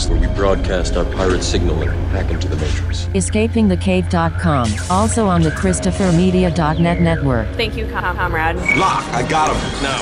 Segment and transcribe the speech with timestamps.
[0.00, 3.06] place where we broadcast our pirate signaler back into the Matrix.
[3.06, 4.72] EscapingTheCave.com.
[4.90, 7.48] Also on the ChristopherMedia.net network.
[7.56, 8.56] Thank you, com- comrade.
[8.76, 9.82] Lock, I got him.
[9.82, 10.00] Now.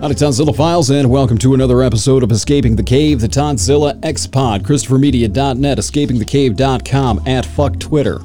[0.00, 4.26] Howdy, Tonzilla Files, and welcome to another episode of Escaping the Cave, the Tonzilla X
[4.26, 8.20] Pod, ChristopherMedia.net, EscapingTheCave.com, at fuck Twitter.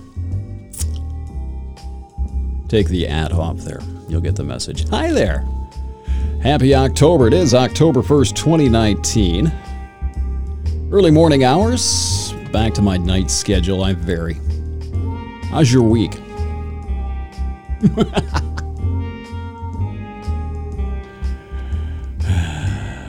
[2.68, 3.80] Take the ad off there.
[4.10, 4.90] You'll get the message.
[4.90, 5.48] Hi there.
[6.42, 7.28] Happy October.
[7.28, 9.52] It is October 1st, 2019.
[10.92, 12.34] Early morning hours.
[12.52, 13.84] Back to my night schedule.
[13.84, 14.40] I vary.
[15.52, 16.20] How's your week?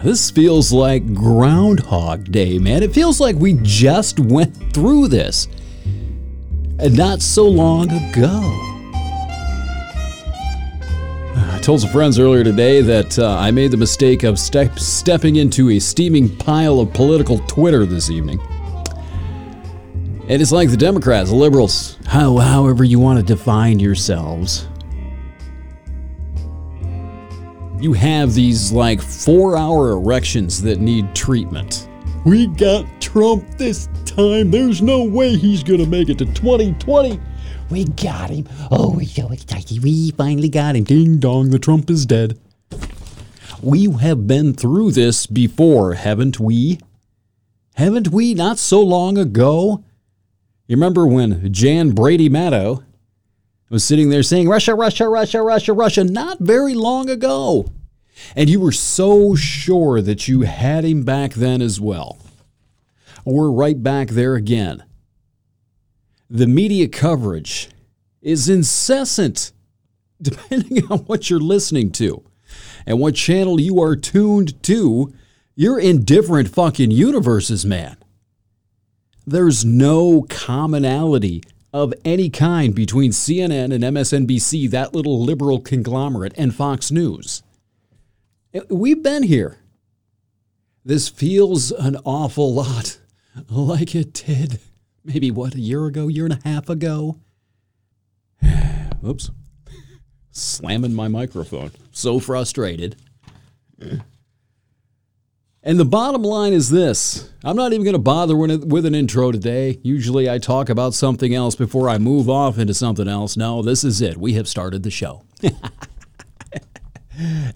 [0.02, 2.82] This feels like Groundhog Day, man.
[2.82, 5.46] It feels like we just went through this.
[6.78, 8.69] And not so long ago.
[11.60, 15.36] I told some friends earlier today that uh, I made the mistake of step- stepping
[15.36, 18.40] into a steaming pile of political Twitter this evening.
[20.26, 24.68] And it's like the Democrats, the liberals, how, however you want to define yourselves.
[27.78, 31.90] You have these like four hour erections that need treatment.
[32.24, 34.50] We got Trump this time.
[34.50, 37.20] There's no way he's going to make it to 2020.
[37.70, 38.48] We got him.
[38.70, 39.82] Oh, we're so excited.
[39.82, 40.84] We finally got him.
[40.84, 42.38] Ding dong, the Trump is dead.
[43.62, 46.80] We have been through this before, haven't we?
[47.74, 49.84] Haven't we not so long ago?
[50.66, 52.82] You remember when Jan Brady Maddow
[53.70, 57.72] was sitting there saying, Russia, Russia, Russia, Russia, Russia, not very long ago.
[58.34, 62.18] And you were so sure that you had him back then as well.
[63.24, 64.82] We're right back there again.
[66.32, 67.70] The media coverage
[68.22, 69.50] is incessant,
[70.22, 72.22] depending on what you're listening to
[72.86, 75.12] and what channel you are tuned to.
[75.56, 77.96] You're in different fucking universes, man.
[79.26, 86.54] There's no commonality of any kind between CNN and MSNBC, that little liberal conglomerate, and
[86.54, 87.42] Fox News.
[88.68, 89.58] We've been here.
[90.84, 92.98] This feels an awful lot
[93.48, 94.60] like it did
[95.04, 97.18] maybe what, a year ago, year and a half ago?
[99.06, 99.30] Oops.
[100.30, 101.72] Slamming my microphone.
[101.90, 102.96] So frustrated.
[105.62, 109.30] And the bottom line is this I'm not even going to bother with an intro
[109.32, 109.78] today.
[109.82, 113.36] Usually I talk about something else before I move off into something else.
[113.36, 114.16] No, this is it.
[114.16, 115.24] We have started the show.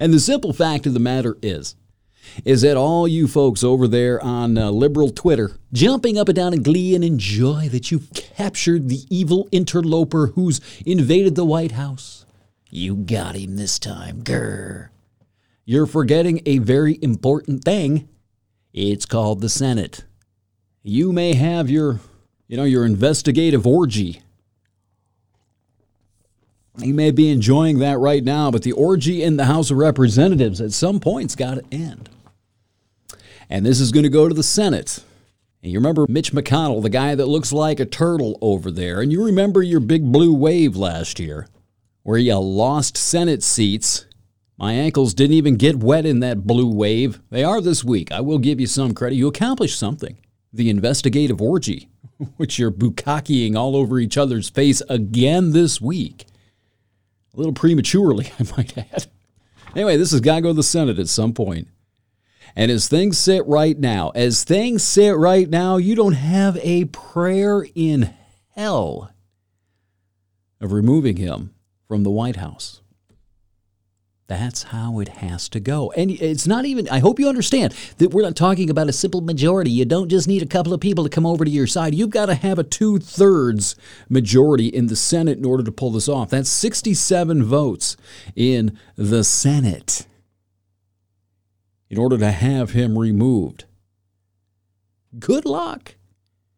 [0.01, 1.77] and the simple fact of the matter is,
[2.45, 6.53] is that all you folks over there on uh, liberal Twitter jumping up and down
[6.53, 12.25] in glee and enjoy that you've captured the evil interloper who's invaded the White House.
[12.71, 14.89] You got him this time, grr.
[15.65, 18.09] You're forgetting a very important thing.
[18.73, 20.05] It's called the Senate.
[20.83, 22.01] You may have your,
[22.49, 24.21] you know, your investigative orgy.
[26.79, 30.61] You may be enjoying that right now, but the orgy in the House of Representatives
[30.61, 32.11] at some point's got to end.
[33.49, 35.03] And this is going to go to the Senate.
[35.63, 39.01] And you remember Mitch McConnell, the guy that looks like a turtle over there.
[39.01, 41.49] And you remember your big blue wave last year,
[42.03, 44.07] where you lost Senate seats
[44.57, 47.21] my ankles didn't even get wet in that blue wave.
[47.31, 48.13] They are this week.
[48.13, 49.17] I will give you some credit.
[49.17, 50.19] You accomplished something.
[50.53, 51.89] The investigative orgy,
[52.37, 56.27] which you're bukakiing all over each other's face again this week.
[57.35, 59.07] A little prematurely, I might add.
[59.75, 61.67] Anyway, this has got to go to the Senate at some point.
[62.57, 66.85] And as things sit right now, as things sit right now, you don't have a
[66.87, 68.15] prayer in
[68.55, 69.11] hell
[70.61, 71.55] of removing him
[71.89, 72.81] from the White House.
[74.27, 75.93] That's how it has to go.
[75.93, 79.21] And it's not even, I hope you understand that we're not talking about a simple
[79.21, 79.71] majority.
[79.71, 81.95] You don't just need a couple of people to come over to your side.
[81.95, 83.77] You've got to have a two thirds
[84.09, 86.31] majority in the Senate in order to pull this off.
[86.31, 87.99] That's 67 votes
[88.35, 90.07] in the Senate
[91.91, 93.65] in order to have him removed.
[95.19, 95.95] Good luck.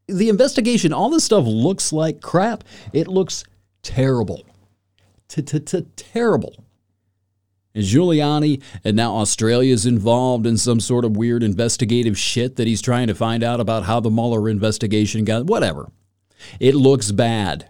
[0.06, 2.64] The investigation, all this stuff looks like crap.
[2.92, 3.44] It looks
[3.82, 4.44] terrible.
[5.28, 6.54] Terrible.
[7.74, 12.80] And Giuliani, and now Australia's involved in some sort of weird investigative shit that he's
[12.80, 15.44] trying to find out about how the Mueller investigation got.
[15.44, 15.90] Whatever.
[16.58, 17.68] It looks bad.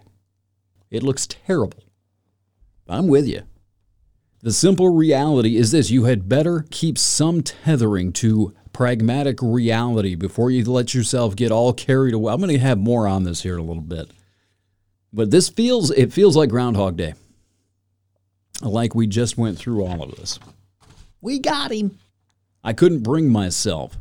[0.89, 1.83] It looks terrible.
[2.87, 3.41] I'm with you.
[4.47, 10.51] The simple reality is this you had better keep some tethering to pragmatic reality before
[10.51, 12.31] you let yourself get all carried away.
[12.31, 14.09] I'm going to have more on this here in a little bit.
[15.11, 17.15] But this feels it feels like groundhog day.
[18.61, 20.39] like we just went through all of this.
[21.19, 21.99] We got him.
[22.63, 23.97] I couldn't bring myself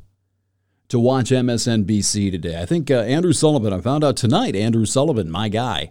[0.91, 2.63] to watch MSNBC today.
[2.63, 5.91] I think uh, Andrew Sullivan, I found out tonight, Andrew Sullivan, my guy,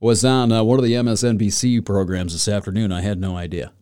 [0.00, 2.92] was on uh, one of the MSNBC programs this afternoon.
[2.92, 3.72] I had no idea.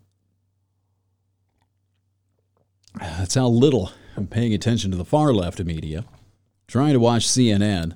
[3.00, 6.04] That's how little I'm paying attention to the far left media.
[6.66, 7.94] Trying to watch CNN.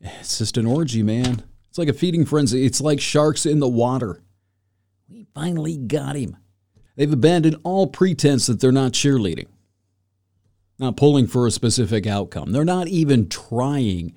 [0.00, 1.42] It's just an orgy, man.
[1.68, 2.64] It's like a feeding frenzy.
[2.64, 4.22] It's like sharks in the water.
[5.08, 6.36] We finally got him.
[6.96, 9.46] They've abandoned all pretense that they're not cheerleading,
[10.78, 12.52] not pulling for a specific outcome.
[12.52, 14.14] They're not even trying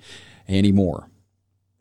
[0.48, 1.08] anymore.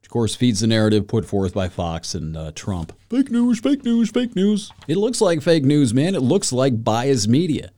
[0.03, 2.94] Of course, feeds the narrative put forth by Fox and uh, Trump.
[3.09, 4.71] Fake news, fake news, fake news.
[4.88, 6.13] It looks like fake news, man.
[6.13, 7.71] It looks like biased media.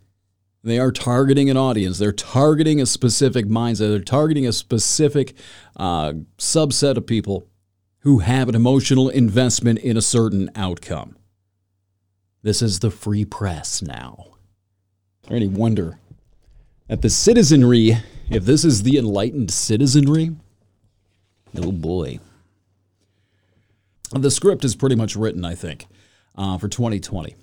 [0.66, 2.00] They are targeting an audience.
[2.00, 3.92] They're targeting a specific mindset.
[3.92, 5.36] They're targeting a specific
[5.76, 7.48] uh, subset of people
[8.00, 11.18] who have an emotional investment in a certain outcome.
[12.42, 14.26] This is the free press now.
[15.22, 16.00] Is there any wonder
[16.90, 17.98] at the citizenry,
[18.32, 20.32] if this is the enlightened citizenry?
[21.56, 22.18] Oh boy.
[24.12, 25.86] The script is pretty much written, I think,
[26.36, 27.36] uh, for 2020.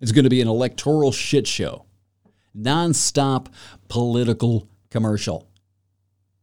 [0.00, 1.84] It's going to be an electoral shit show
[2.56, 3.46] nonstop
[3.88, 5.48] political commercial.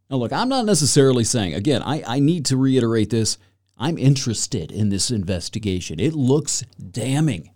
[0.09, 3.37] Now, look, I'm not necessarily saying, again, I, I need to reiterate this.
[3.77, 5.99] I'm interested in this investigation.
[5.99, 7.51] It looks damning.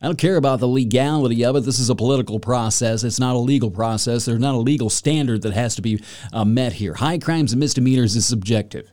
[0.00, 1.60] I don't care about the legality of it.
[1.60, 3.04] This is a political process.
[3.04, 4.24] It's not a legal process.
[4.24, 6.02] There's not a legal standard that has to be
[6.32, 6.94] uh, met here.
[6.94, 8.90] High crimes and misdemeanors is subjective.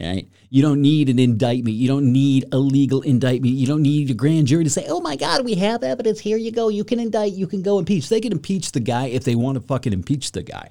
[0.00, 0.28] Right?
[0.48, 1.76] You don't need an indictment.
[1.76, 3.54] You don't need a legal indictment.
[3.54, 6.20] You don't need a grand jury to say, oh my God, we have evidence.
[6.20, 6.68] Here you go.
[6.68, 7.34] You can indict.
[7.34, 8.08] You can go impeach.
[8.08, 10.70] They can impeach the guy if they want to fucking impeach the guy.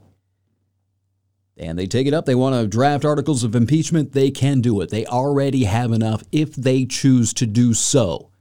[1.57, 2.25] And they take it up.
[2.25, 4.13] They want to draft articles of impeachment.
[4.13, 4.89] They can do it.
[4.89, 8.31] They already have enough if they choose to do so.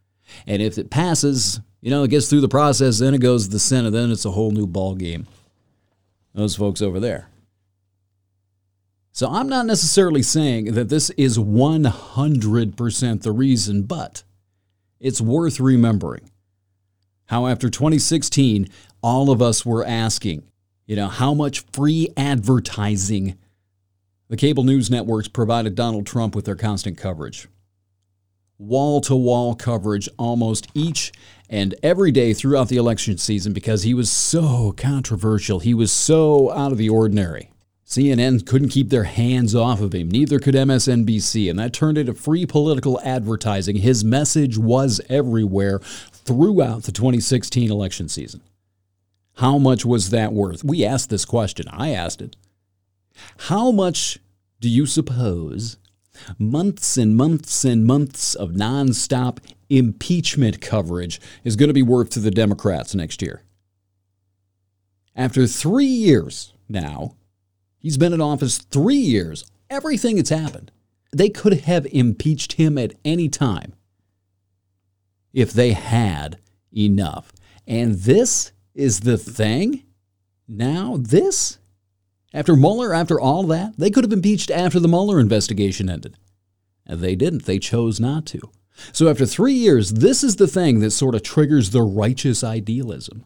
[0.47, 3.51] And if it passes, you know, it gets through the process, then it goes to
[3.51, 3.91] the Senate.
[3.91, 5.27] Then it's a whole new ball game.
[6.33, 7.29] Those folks over there.
[9.19, 14.23] So I'm not necessarily saying that this is 100% the reason, but
[15.01, 16.31] it's worth remembering
[17.27, 18.69] how after 2016,
[19.03, 20.45] all of us were asking,
[20.87, 23.37] you know, how much free advertising
[24.29, 27.49] the cable news networks provided Donald Trump with their constant coverage.
[28.57, 31.11] Wall to wall coverage almost each
[31.51, 35.59] and every day throughout the election season because he was so controversial.
[35.59, 37.51] He was so out of the ordinary.
[37.89, 42.13] CNN couldn't keep their hands off of him, neither could MSNBC, and that turned into
[42.13, 43.77] free political advertising.
[43.77, 48.43] His message was everywhere throughout the 2016 election season.
[49.37, 50.63] How much was that worth?
[50.63, 51.67] We asked this question.
[51.69, 52.37] I asked it.
[53.39, 54.19] How much
[54.61, 55.79] do you suppose
[56.39, 59.39] months and months and months of nonstop
[59.71, 63.45] impeachment coverage is going to be worth to the Democrats next year?
[65.17, 67.15] After three years now,
[67.79, 69.45] He's been in office three years.
[69.71, 70.71] Everything that's happened.
[71.13, 73.75] They could have impeached him at any time
[75.33, 76.39] if they had
[76.77, 77.33] enough.
[77.67, 79.85] And this is the thing.
[80.47, 81.59] Now, this,
[82.33, 86.17] after Mueller, after all that, they could have impeached after the Mueller investigation ended.
[86.87, 87.45] And they didn't.
[87.45, 88.41] They chose not to.
[88.93, 93.25] So after three years, this is the thing that sort of triggers the righteous idealism.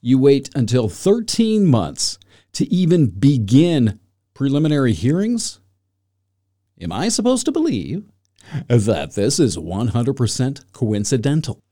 [0.00, 2.18] You wait until 13 months
[2.52, 4.00] to even begin
[4.34, 5.60] preliminary hearings?
[6.80, 8.04] Am I supposed to believe
[8.68, 11.62] that this is 100% coincidental?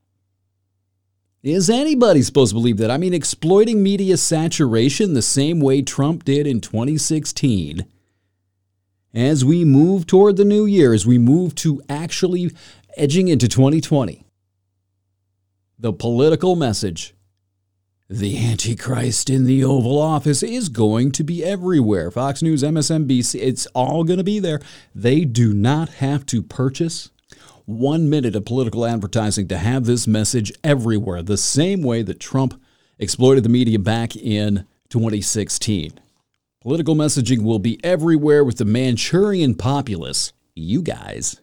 [1.42, 2.90] Is anybody supposed to believe that?
[2.90, 7.86] I mean, exploiting media saturation the same way Trump did in 2016.
[9.14, 12.50] As we move toward the new year, as we move to actually
[12.96, 14.26] edging into 2020,
[15.78, 17.14] the political message
[18.08, 22.10] the Antichrist in the Oval Office is going to be everywhere.
[22.10, 24.60] Fox News, MSNBC, it's all going to be there.
[24.94, 27.10] They do not have to purchase
[27.64, 32.60] one minute of political advertising to have this message everywhere, the same way that Trump
[32.98, 35.98] exploited the media back in 2016.
[36.60, 41.40] Political messaging will be everywhere with the Manchurian populace, you guys,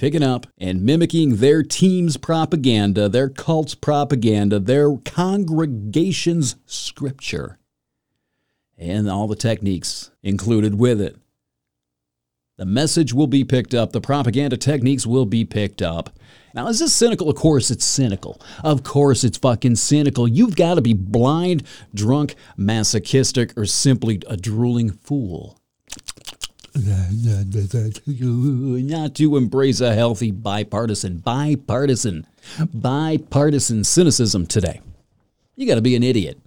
[0.00, 7.58] picking up and mimicking their team's propaganda, their cult's propaganda, their congregation's scripture,
[8.78, 11.18] and all the techniques included with it.
[12.56, 16.18] The message will be picked up, the propaganda techniques will be picked up.
[16.54, 17.28] Now, is this cynical?
[17.28, 18.40] Of course, it's cynical.
[18.64, 20.26] Of course, it's fucking cynical.
[20.26, 25.59] You've got to be blind, drunk, masochistic, or simply a drooling fool
[28.82, 32.26] not to embrace a healthy bipartisan, bipartisan,
[32.72, 34.80] bipartisan cynicism today.
[35.56, 36.38] You got to be an idiot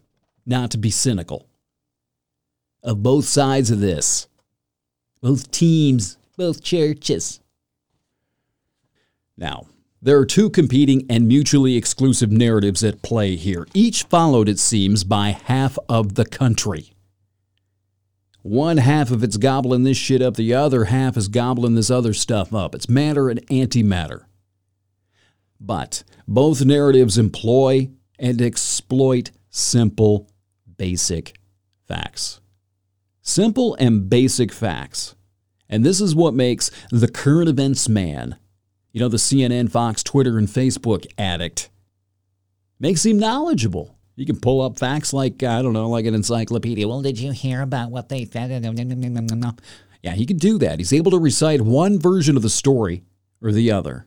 [0.46, 1.48] not to be cynical
[2.84, 4.28] of both sides of this,
[5.22, 7.40] both teams, both churches.
[9.38, 9.68] Now,
[10.02, 15.04] there are two competing and mutually exclusive narratives at play here, each followed, it seems,
[15.04, 16.93] by half of the country.
[18.44, 22.14] One half of it's gobbling this shit up, the other half is gobbling this other
[22.14, 22.76] stuff up.
[22.76, 24.26] It's matter and antimatter.
[25.62, 30.30] But both narratives employ and exploit simple,
[30.78, 31.38] basic
[31.88, 32.42] facts.
[33.22, 35.16] Simple and basic facts.
[35.70, 38.36] And this is what makes the current events man,
[38.92, 41.70] you know, the CNN, Fox, Twitter, and Facebook addict,
[42.78, 43.93] makes him knowledgeable.
[44.16, 46.88] You can pull up facts like, I don't know, like an encyclopedia.
[46.88, 48.52] Well, did you hear about what they said?
[50.04, 50.80] Yeah, he can do that.
[50.80, 53.04] He's able to recite one version of the story
[53.42, 54.06] or the other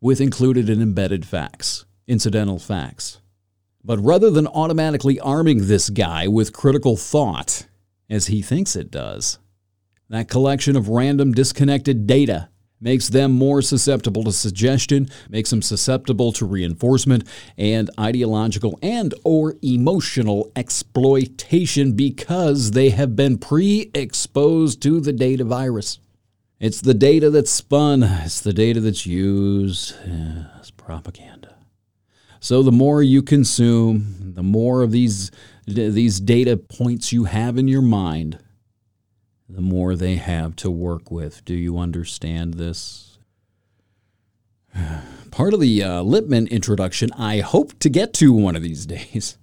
[0.00, 3.20] with included and embedded facts, incidental facts.
[3.82, 7.66] But rather than automatically arming this guy with critical thought,
[8.08, 9.38] as he thinks it does,
[10.08, 12.48] that collection of random disconnected data
[12.84, 17.26] makes them more susceptible to suggestion, makes them susceptible to reinforcement
[17.56, 25.98] and ideological and or emotional exploitation because they have been pre-exposed to the data virus.
[26.60, 29.94] It's the data that's spun, it's the data that's used
[30.60, 31.56] as propaganda.
[32.38, 35.30] So the more you consume, the more of these
[35.66, 38.38] these data points you have in your mind,
[39.54, 41.44] the more they have to work with.
[41.44, 43.18] Do you understand this?
[45.30, 49.38] Part of the uh, Lippmann introduction, I hope to get to one of these days,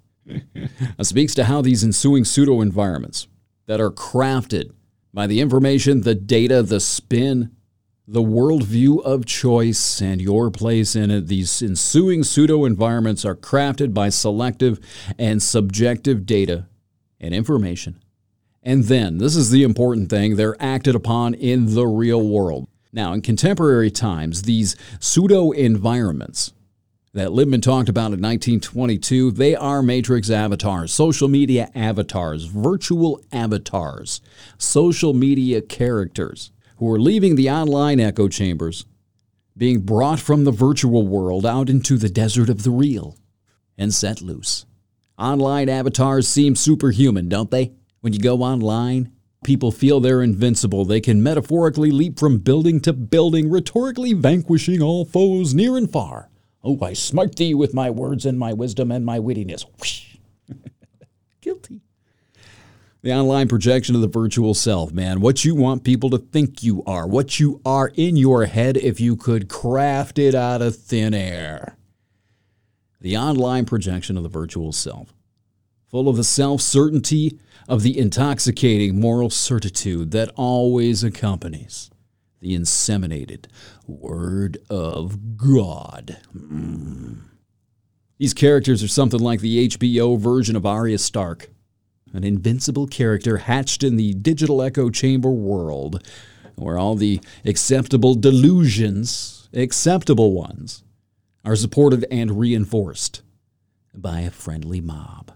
[1.02, 3.28] speaks to how these ensuing pseudo environments
[3.68, 4.74] that are crafted
[5.14, 7.56] by the information, the data, the spin,
[8.06, 13.94] the worldview of choice, and your place in it, these ensuing pseudo environments are crafted
[13.94, 14.80] by selective
[15.18, 16.68] and subjective data
[17.20, 18.02] and information
[18.64, 22.68] and then, this is the important thing, they're acted upon in the real world.
[22.94, 26.54] Now, in contemporary times, these pseudo environments
[27.14, 34.22] that Lippmann talked about in 1922, they are matrix avatars, social media avatars, virtual avatars,
[34.58, 38.86] social media characters who are leaving the online echo chambers,
[39.58, 43.18] being brought from the virtual world out into the desert of the real
[43.78, 44.66] and set loose.
[45.18, 47.72] Online avatars seem superhuman, don't they?
[48.02, 49.12] When you go online,
[49.44, 50.86] people feel they're invincible.
[50.86, 56.30] They can metaphorically leap from building to building, rhetorically vanquishing all foes near and far.
[56.64, 59.66] Oh, I smite thee with my words and my wisdom and my wittiness.
[61.42, 61.82] Guilty.
[63.04, 65.22] The online projection of the virtual self, man.
[65.22, 69.00] What you want people to think you are, what you are in your head if
[69.00, 71.78] you could craft it out of thin air.
[73.00, 75.16] The online projection of the virtual self,
[75.92, 81.92] full of the self certainty of the intoxicating moral certitude that always accompanies
[82.40, 83.46] the inseminated
[83.86, 86.18] Word of God.
[86.36, 87.20] Mm.
[88.18, 91.50] These characters are something like the HBO version of Arya Stark,
[92.14, 96.06] an invincible character hatched in the digital echo chamber world,
[96.56, 100.84] where all the acceptable delusions, acceptable ones,
[101.44, 103.22] are supported and reinforced
[103.94, 105.32] by a friendly mob.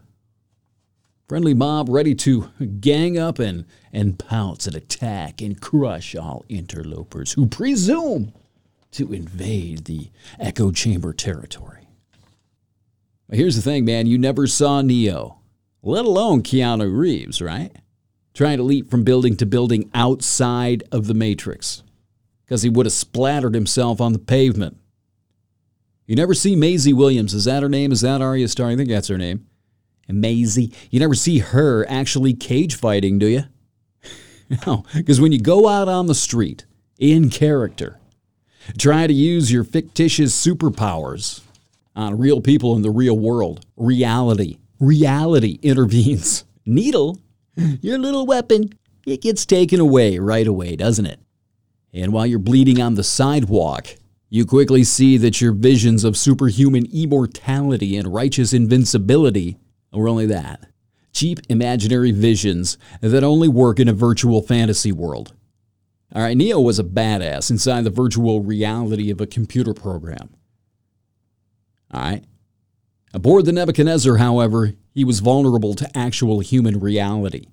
[1.27, 7.33] Friendly mob ready to gang up and, and pounce and attack and crush all interlopers
[7.33, 8.31] who presume
[8.91, 11.87] to invade the echo chamber territory.
[13.27, 15.39] But here's the thing, man you never saw Neo,
[15.81, 17.71] let alone Keanu Reeves, right?
[18.35, 21.81] Trying to leap from building to building outside of the Matrix
[22.45, 24.77] because he would have splattered himself on the pavement.
[26.05, 27.33] You never see Maisie Williams.
[27.33, 27.91] Is that her name?
[27.91, 28.73] Is that Arya Stark?
[28.73, 29.47] I think that's her name
[30.07, 30.71] Maisie.
[30.91, 33.43] You never see her actually cage fighting, do you?
[34.67, 36.65] no, because when you go out on the street
[36.99, 37.99] in character,
[38.77, 41.41] try to use your fictitious superpowers
[41.95, 46.43] on real people in the real world, reality, reality intervenes.
[46.65, 47.19] Needle,
[47.55, 48.69] your little weapon,
[49.05, 51.19] it gets taken away right away, doesn't it?
[51.93, 53.87] And while you're bleeding on the sidewalk,
[54.29, 59.57] you quickly see that your visions of superhuman immortality and righteous invincibility
[59.95, 60.67] or only that.
[61.13, 65.33] Cheap imaginary visions that only work in a virtual fantasy world.
[66.13, 70.29] All right, Neo was a badass inside the virtual reality of a computer program.
[71.93, 72.23] All right.
[73.13, 77.47] Aboard the Nebuchadnezzar, however, he was vulnerable to actual human reality.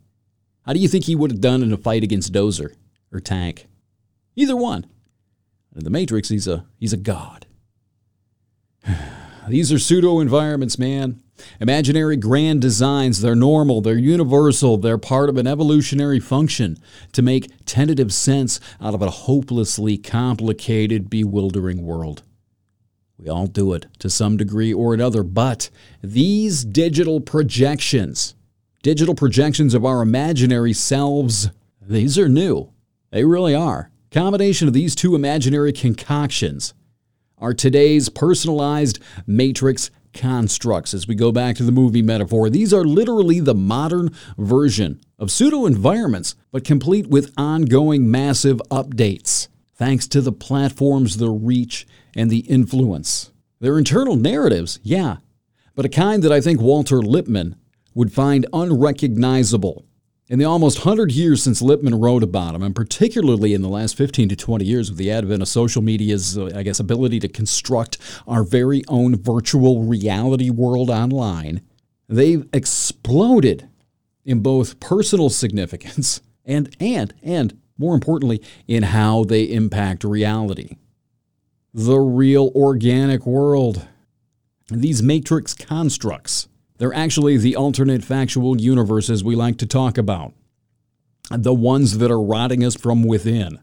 [0.66, 2.74] How do you think he would have done in a fight against Dozer?
[3.12, 3.68] or tank.
[4.34, 4.86] Either one.
[5.76, 7.46] In the Matrix, he's a he's a god.
[9.48, 11.20] These are pseudo environments, man.
[11.60, 16.78] Imaginary grand designs, they're normal, they're universal, they're part of an evolutionary function
[17.12, 22.22] to make tentative sense out of a hopelessly complicated, bewildering world.
[23.18, 25.70] We all do it to some degree or another, but
[26.02, 28.34] these digital projections,
[28.82, 32.72] digital projections of our imaginary selves, these are new.
[33.10, 33.90] They really are.
[34.10, 36.74] Combination of these two imaginary concoctions
[37.38, 40.94] are today's personalized matrix constructs.
[40.94, 45.30] As we go back to the movie metaphor, these are literally the modern version of
[45.30, 52.30] pseudo environments, but complete with ongoing massive updates, thanks to the platforms, the reach, and
[52.30, 53.30] the influence.
[53.60, 55.18] Their internal narratives, yeah,
[55.74, 57.56] but a kind that I think Walter Lippmann
[57.94, 59.86] would find unrecognizable
[60.28, 63.96] in the almost 100 years since Lippmann wrote about them, and particularly in the last
[63.96, 67.28] 15 to 20 years with the advent of social media's, uh, I guess, ability to
[67.28, 71.60] construct our very own virtual reality world online,
[72.08, 73.68] they've exploded
[74.24, 80.76] in both personal significance and, and, and more importantly, in how they impact reality.
[81.74, 83.86] The real organic world.
[84.70, 86.48] These matrix constructs
[86.82, 90.32] they're actually the alternate factual universes we like to talk about,
[91.30, 93.60] the ones that are rotting us from within.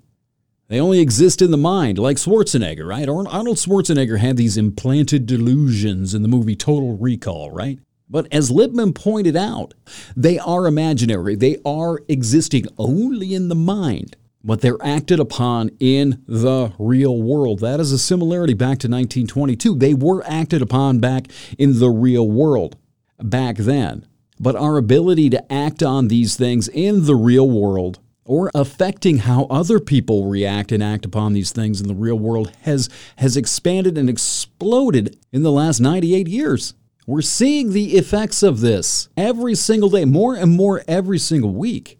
[0.69, 3.09] They only exist in the mind, like Schwarzenegger, right?
[3.09, 7.77] Arnold Schwarzenegger had these implanted delusions in the movie Total Recall, right?
[8.09, 9.73] But as Lippmann pointed out,
[10.15, 11.35] they are imaginary.
[11.35, 17.59] They are existing only in the mind, but they're acted upon in the real world.
[17.59, 19.75] That is a similarity back to 1922.
[19.75, 22.77] They were acted upon back in the real world
[23.21, 24.05] back then.
[24.39, 29.45] But our ability to act on these things in the real world or affecting how
[29.45, 33.97] other people react and act upon these things in the real world has, has expanded
[33.97, 36.75] and exploded in the last 98 years.
[37.07, 41.97] We're seeing the effects of this every single day, more and more every single week.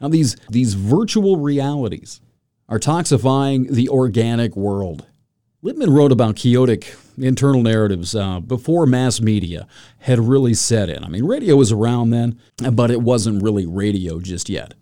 [0.00, 2.20] Now, these, these virtual realities
[2.68, 5.04] are toxifying the organic world.
[5.62, 9.66] Lippmann wrote about chaotic internal narratives uh, before mass media
[9.98, 11.04] had really set in.
[11.04, 12.38] I mean, radio was around then,
[12.72, 14.74] but it wasn't really radio just yet.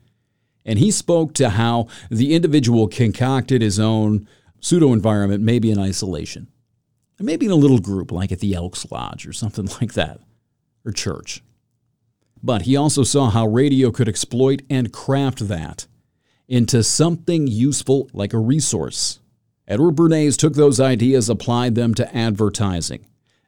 [0.64, 4.28] And he spoke to how the individual concocted his own
[4.60, 6.48] pseudo environment, maybe in isolation,
[7.18, 10.20] maybe in a little group like at the Elks Lodge or something like that,
[10.84, 11.42] or church.
[12.42, 15.86] But he also saw how radio could exploit and craft that
[16.46, 19.17] into something useful like a resource
[19.68, 23.04] Edward Bernays took those ideas, applied them to advertising.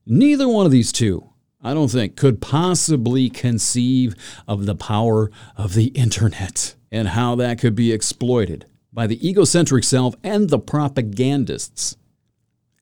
[0.06, 1.30] Neither one of these two,
[1.62, 4.14] I don't think, could possibly conceive
[4.46, 9.82] of the power of the internet and how that could be exploited by the egocentric
[9.82, 11.96] self and the propagandists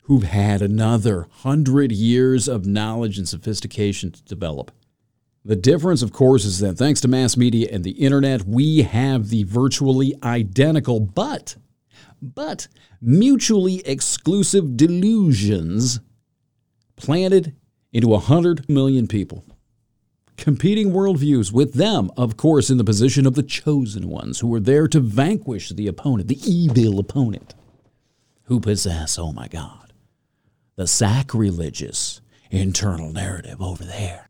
[0.03, 4.73] who've had another hundred years of knowledge and sophistication to develop.
[5.45, 9.29] The difference, of course, is that thanks to mass media and the internet, we have
[9.29, 11.57] the virtually identical but
[12.21, 12.69] but
[13.01, 16.01] mutually exclusive delusions
[16.97, 17.55] planted
[17.93, 19.45] into 100 million people.
[20.37, 24.61] Competing worldviews, with them, of course, in the position of the chosen ones who are
[24.61, 27.55] there to vanquish the opponent, the evil opponent,
[28.45, 29.93] who possess, oh my God,
[30.77, 34.29] the sacrilegious internal narrative over there.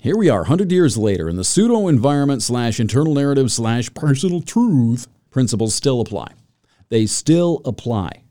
[0.00, 4.40] Here we are, 100 years later, in the pseudo environment slash internal narrative slash personal
[4.40, 6.34] truth principles still apply.
[6.88, 8.24] They still apply.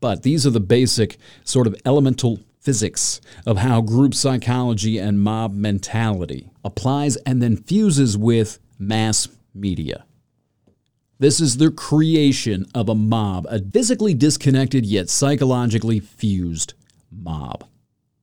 [0.00, 5.54] But these are the basic sort of elemental physics of how group psychology and mob
[5.54, 10.04] mentality applies and then fuses with mass media.
[11.18, 16.74] This is the creation of a mob, a physically disconnected yet psychologically fused
[17.10, 17.64] mob.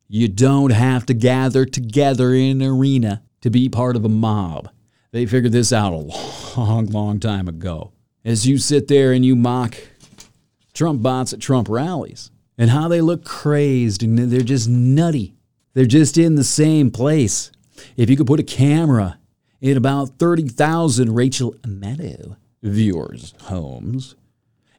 [0.07, 4.69] You don't have to gather together in an arena to be part of a mob.
[5.11, 5.95] They figured this out a
[6.57, 7.92] long, long time ago
[8.25, 9.75] as you sit there and you mock
[10.73, 15.35] Trump bots at Trump rallies and how they look crazed and they're just nutty.
[15.73, 17.51] They're just in the same place.
[17.97, 19.17] If you could put a camera
[19.59, 24.15] in about 30,000 Rachel Maddow viewers' homes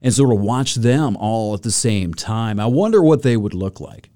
[0.00, 3.54] and sort of watch them all at the same time, I wonder what they would
[3.54, 4.10] look like.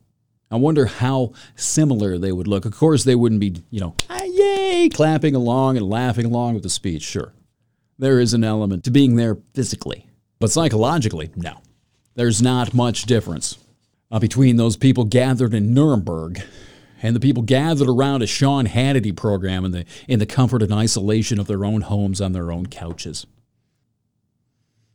[0.50, 2.64] I wonder how similar they would look.
[2.64, 6.62] Of course, they wouldn't be, you know, ah, yay, clapping along and laughing along with
[6.62, 7.34] the speech, sure
[7.98, 10.06] there is an element to being there physically.
[10.38, 11.62] But psychologically, no.
[12.14, 13.58] There's not much difference
[14.10, 16.42] uh, between those people gathered in Nuremberg
[17.02, 20.72] and the people gathered around a Sean Hannity program in the, in the comfort and
[20.72, 23.26] isolation of their own homes on their own couches.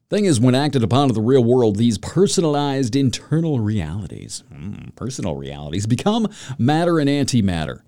[0.09, 5.35] Thing is, when acted upon in the real world, these personalized internal realities, mm, personal
[5.35, 7.81] realities, become matter and antimatter.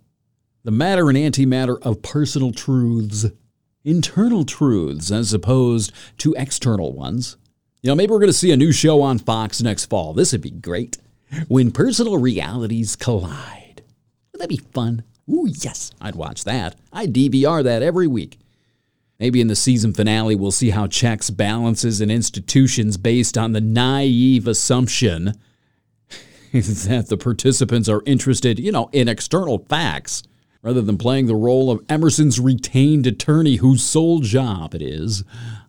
[0.63, 3.27] The matter and antimatter of personal truths,
[3.85, 7.37] internal truths, as opposed to external ones.
[7.81, 10.13] You know, maybe we're going to see a new show on Fox next fall.
[10.13, 10.97] This would be great.
[11.47, 13.83] When personal realities collide.
[14.31, 15.03] Would that be fun?
[15.29, 16.75] Ooh, yes, I'd watch that.
[16.91, 18.39] I'd DVR that every week.
[19.19, 23.61] Maybe in the season finale, we'll see how checks, balances, and institutions based on the
[23.61, 25.33] naive assumption
[26.51, 30.23] that the participants are interested, you know, in external facts
[30.65, 35.23] rather than playing the role of Emerson's retained attorney whose sole job it is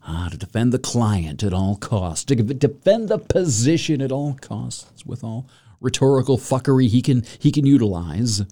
[0.09, 5.05] uh, to defend the client at all costs, to defend the position at all costs
[5.05, 5.47] with all
[5.83, 8.43] rhetorical fuckery he can he can utilize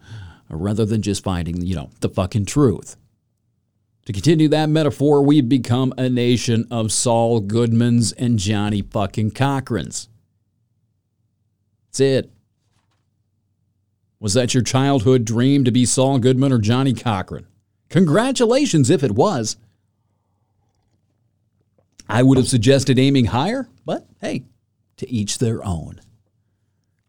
[0.50, 2.98] rather than just finding, you know, the fucking truth.
[4.04, 10.08] To continue that metaphor, we've become a nation of Saul Goodmans and Johnnie fucking Cochrans.
[11.86, 12.33] That's it.
[14.24, 17.46] Was that your childhood dream to be Saul Goodman or Johnnie Cochran?
[17.90, 19.58] Congratulations if it was.
[22.08, 24.44] I would have suggested aiming higher, but hey,
[24.96, 26.00] to each their own.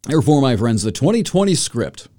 [0.03, 2.09] Therefore, my friends, the 2020 script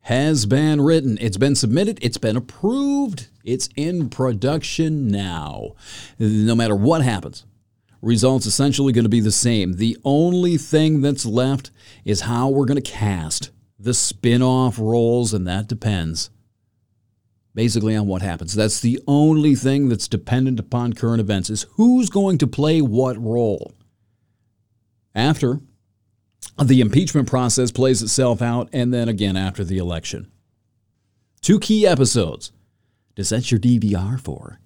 [0.00, 1.18] has been written.
[1.20, 1.98] It's been submitted.
[2.00, 3.28] It's been approved.
[3.44, 5.74] It's in production now.
[6.18, 7.44] No matter what happens,
[8.00, 9.74] results essentially going to be the same.
[9.74, 11.70] The only thing that's left
[12.06, 13.50] is how we're going to cast
[13.84, 16.30] the spin-off roles and that depends
[17.54, 18.54] basically on what happens.
[18.54, 23.16] That's the only thing that's dependent upon current events is who's going to play what
[23.16, 23.74] role.
[25.14, 25.60] After
[26.62, 30.30] the impeachment process plays itself out, and then again after the election.
[31.40, 32.52] Two key episodes
[33.16, 34.58] to set your DVR for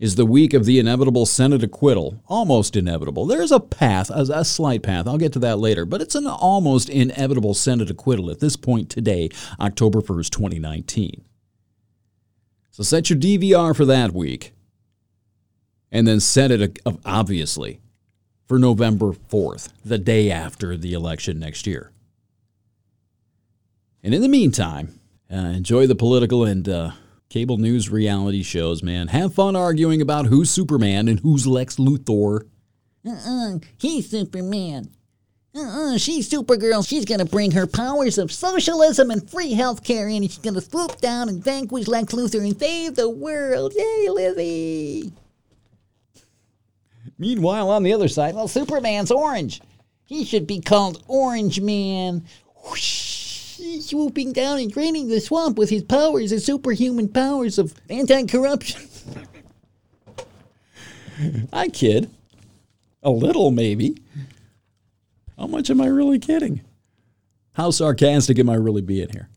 [0.00, 2.24] is the week of the inevitable Senate acquittal.
[2.26, 3.26] Almost inevitable.
[3.26, 5.06] There's a path, a, a, slight path.
[5.06, 8.88] I'll get to that later, but it's an almost inevitable Senate acquittal at this point
[8.88, 9.28] today,
[9.60, 11.22] October 1st, 2019.
[12.70, 14.54] So set your DVR for that week.
[15.92, 17.80] And then set it, obviously,
[18.46, 21.92] for November 4th, the day after the election next year.
[24.02, 24.98] And in the meantime,
[25.30, 26.92] uh, enjoy the political and uh,
[27.30, 29.08] cable news reality shows, man.
[29.08, 32.42] Have fun arguing about who's Superman and who's Lex Luthor.
[33.06, 34.90] Uh-uh, he's Superman.
[35.54, 36.86] Uh-uh, she's Supergirl.
[36.86, 41.00] She's gonna bring her powers of socialism and free healthcare in, and she's gonna swoop
[41.00, 43.72] down and vanquish Lex Luthor and save the world.
[43.74, 45.12] Yay, Lizzie!
[47.18, 49.60] Meanwhile, on the other side, well, Superman's orange.
[50.04, 52.24] He should be called Orange Man.
[52.64, 53.09] Whoosh,
[53.80, 58.82] swooping down and draining the swamp with his powers, his superhuman powers of anti corruption.
[61.52, 62.10] I kid.
[63.02, 63.96] A little, maybe.
[65.38, 66.60] How much am I really kidding?
[67.52, 69.28] How sarcastic am I really being here?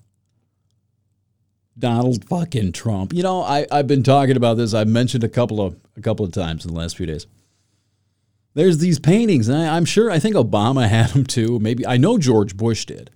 [1.77, 3.13] Donald fucking Trump.
[3.13, 4.73] You know, I, I've been talking about this.
[4.73, 7.25] I've mentioned a couple of a couple of times in the last few days
[8.53, 11.59] there's these paintings, and I, am sure I think Obama had them too.
[11.59, 13.09] Maybe I know George Bush did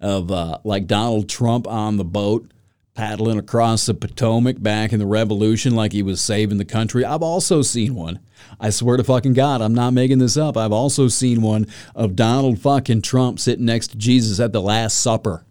[0.00, 2.50] of uh, like Donald Trump on the boat
[2.96, 7.04] paddling across the Potomac back in the Revolution, like he was saving the country.
[7.04, 8.20] I've also seen one.
[8.58, 10.56] I swear to fucking God, I'm not making this up.
[10.56, 14.98] I've also seen one of Donald fucking Trump sitting next to Jesus at the Last
[14.98, 15.44] Supper.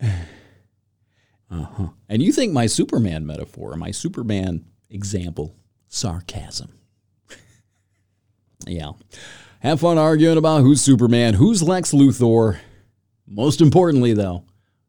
[1.50, 1.90] Uh-huh.
[2.08, 5.54] And you think my Superman metaphor, my Superman example,
[5.86, 6.72] sarcasm.
[8.66, 8.92] yeah.
[9.64, 12.58] Have fun arguing about who's Superman, who's Lex Luthor.
[13.26, 14.44] Most importantly, though,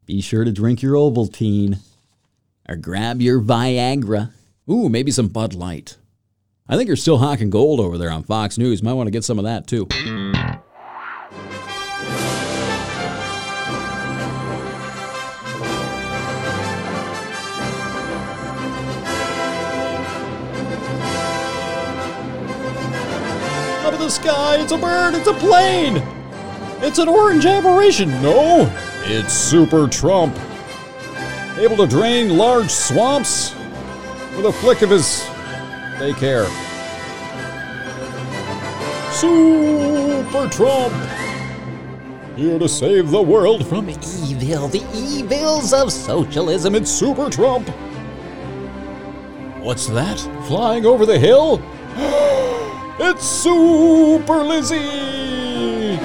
[0.06, 1.80] be sure to drink your Ovaltine
[2.68, 4.34] or grab your Viagra.
[4.70, 5.96] Ooh, maybe some Bud Light.
[6.68, 8.84] I think you're still hawking gold over there on Fox News.
[8.84, 9.88] Might want to get some of that too.
[24.16, 24.58] Sky.
[24.62, 25.14] It's a bird.
[25.14, 25.98] It's a plane.
[26.82, 28.10] It's an orange aberration.
[28.22, 28.72] No,
[29.04, 30.38] it's Super Trump.
[31.58, 33.56] Able to drain large swamps
[34.36, 35.24] with a flick of his
[35.98, 36.46] fake hair.
[39.12, 40.94] Super Trump.
[42.36, 46.76] Here to save the world from evil, the evils of socialism.
[46.76, 47.68] It's Super Trump.
[49.60, 50.20] What's that?
[50.48, 51.62] Flying over the hill?
[51.98, 52.45] Oh,
[52.98, 55.98] It's Super Lizzie!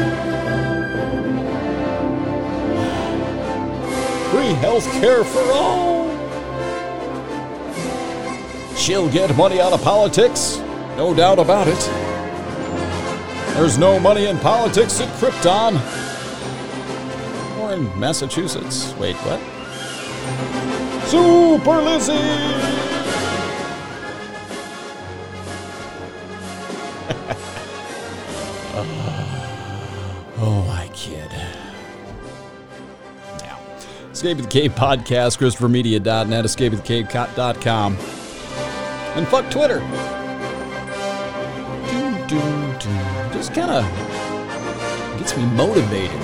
[4.31, 6.11] Free health care for all!
[8.77, 10.59] She'll get money out of politics,
[10.97, 11.79] no doubt about it.
[13.55, 15.77] There's no money in politics at Krypton
[17.61, 18.93] or in Massachusetts.
[18.95, 19.39] Wait, what?
[21.07, 22.80] Super Lizzie!
[34.21, 37.97] Escaping the Cave podcast, ChristopherMedia.net, EscapingTheCave.com,
[39.17, 39.81] and fuck Twitter.
[43.33, 46.21] Just kind of gets me motivated.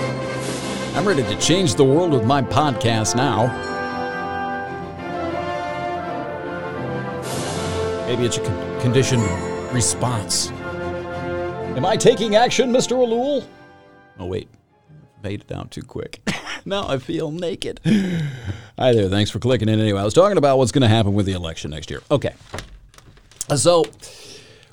[0.95, 3.47] I'm ready to change the world with my podcast now.
[8.07, 9.23] Maybe it's a con- conditioned
[9.73, 10.51] response.
[10.51, 12.99] Am I taking action, Mr.
[12.99, 13.47] Alul?
[14.19, 14.51] Oh, wait.
[15.23, 16.21] Made it down too quick.
[16.71, 17.81] now I feel naked.
[18.79, 19.09] Hi there.
[19.09, 20.01] Thanks for clicking in anyway.
[20.01, 22.03] I was talking about what's going to happen with the election next year.
[22.11, 22.35] Okay.
[23.57, 23.85] So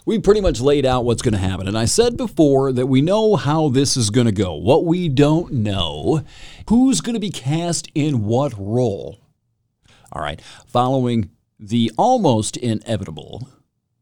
[0.06, 1.68] we pretty much laid out what's going to happen.
[1.68, 4.56] And I said before that we know how this is going to go.
[4.56, 6.24] What we don't know,
[6.68, 9.20] who's going to be cast in what role.
[10.12, 10.42] All right.
[10.66, 11.30] Following
[11.60, 13.48] the almost inevitable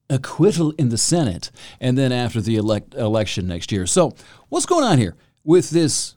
[0.10, 3.88] acquittal in the Senate, and then after the elect- election next year.
[3.88, 4.14] So,
[4.50, 6.16] what's going on here with this?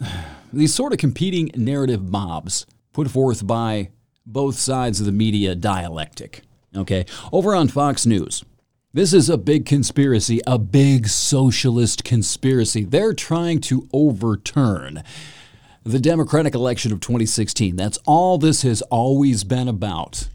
[0.56, 2.64] These sort of competing narrative mobs
[2.94, 3.90] put forth by
[4.24, 6.42] both sides of the media dialectic.
[6.74, 8.42] Okay, over on Fox News.
[8.94, 12.84] This is a big conspiracy, a big socialist conspiracy.
[12.84, 15.02] They're trying to overturn
[15.84, 17.76] the Democratic election of 2016.
[17.76, 20.28] That's all this has always been about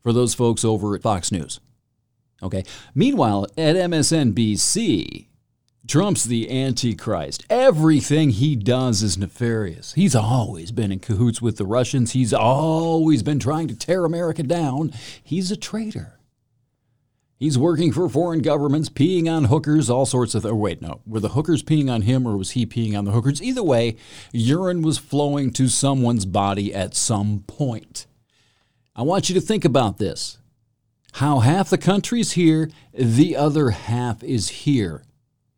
[0.00, 1.58] for those folks over at Fox News.
[2.40, 2.62] Okay.
[2.94, 5.25] Meanwhile, at MSNBC,
[5.86, 7.44] Trump's the Antichrist.
[7.48, 9.92] Everything he does is nefarious.
[9.94, 12.12] He's always been in cahoots with the Russians.
[12.12, 14.92] He's always been trying to tear America down.
[15.22, 16.18] He's a traitor.
[17.38, 20.42] He's working for foreign governments, peeing on hookers, all sorts of.
[20.42, 21.02] Th- or wait, no.
[21.06, 23.42] Were the hookers peeing on him or was he peeing on the hookers?
[23.42, 23.96] Either way,
[24.32, 28.06] urine was flowing to someone's body at some point.
[28.94, 30.38] I want you to think about this
[31.12, 35.02] how half the country's here, the other half is here.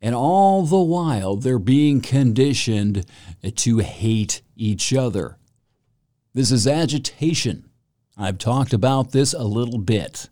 [0.01, 3.05] And all the while, they're being conditioned
[3.55, 5.37] to hate each other.
[6.33, 7.69] This is agitation.
[8.17, 10.29] I've talked about this a little bit.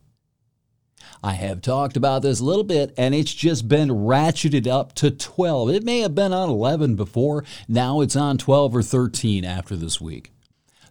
[1.23, 5.12] I have talked about this a little bit, and it's just been ratcheted up to
[5.12, 5.69] 12.
[5.69, 7.43] It may have been on 11 before.
[7.67, 10.32] Now it's on 12 or 13 after this week.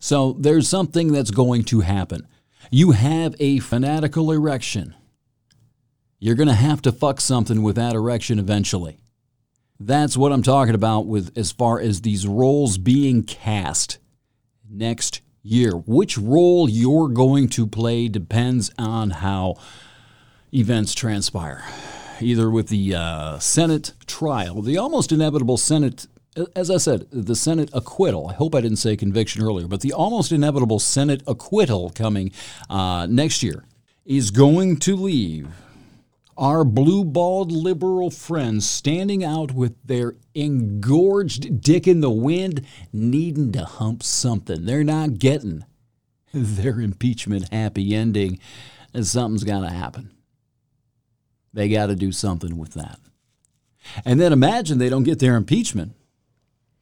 [0.00, 2.26] So there's something that's going to happen
[2.70, 4.94] you have a fanatical erection,
[6.18, 8.98] you're going to have to fuck something with that erection eventually.
[9.78, 13.98] That's what I'm talking about with as far as these roles being cast
[14.68, 15.72] next year.
[15.72, 19.56] Which role you're going to play depends on how
[20.52, 21.62] events transpire.
[22.20, 26.06] Either with the uh, Senate trial, the almost inevitable Senate
[26.54, 28.28] as I said, the Senate acquittal.
[28.28, 32.30] I hope I didn't say conviction earlier, but the almost inevitable Senate acquittal coming
[32.68, 33.64] uh, next year
[34.04, 35.48] is going to leave
[36.36, 43.52] our blue balled liberal friends standing out with their engorged dick in the wind, needing
[43.52, 44.64] to hump something.
[44.66, 45.64] They're not getting
[46.34, 48.38] their impeachment happy ending,
[48.92, 50.12] and something's got to happen.
[51.52, 52.98] They got to do something with that.
[54.04, 55.92] And then imagine they don't get their impeachment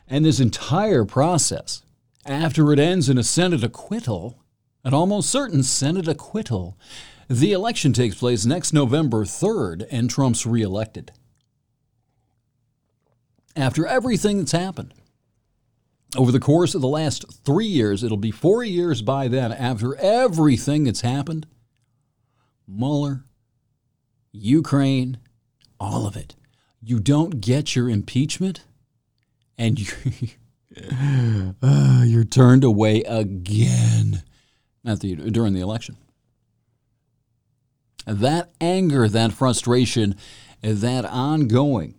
[0.09, 1.83] and this entire process,
[2.27, 4.39] after it ends in a Senate acquittal,
[4.85, 6.77] an almost certain Senate acquittal,
[7.29, 11.13] the election takes place next November 3rd and Trump's reelected.
[13.57, 14.95] After everything that's happened,
[16.17, 19.97] over the course of the last three years, it'll be four years by then, after
[19.97, 21.47] everything that's happened
[22.67, 23.25] Mueller,
[24.33, 25.19] Ukraine,
[25.79, 26.35] all of it.
[26.83, 28.65] You don't get your impeachment?
[29.59, 29.87] and you,
[31.63, 34.23] uh, you're turned away again
[34.85, 35.97] at the, during the election.
[38.07, 40.17] That anger, that frustration,
[40.63, 41.95] that ongoing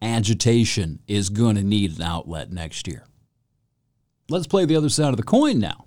[0.00, 3.04] agitation is going to need an outlet next year.
[4.28, 5.84] Let's play the other side of the coin now.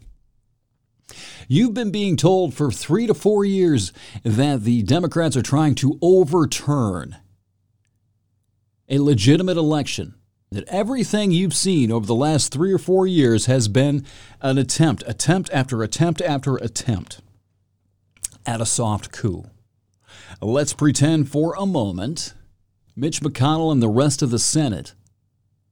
[1.48, 3.92] You've been being told for three to four years
[4.24, 7.18] that the Democrats are trying to overturn
[8.88, 10.16] a legitimate election
[10.52, 14.06] that everything you've seen over the last three or four years has been
[14.42, 17.22] an attempt, attempt after attempt after attempt
[18.46, 19.46] at a soft coup.
[20.42, 22.34] Let's pretend for a moment
[22.96, 24.94] Mitch McConnell and the rest of the Senate,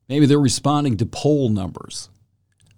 [0.07, 2.09] maybe they're responding to poll numbers.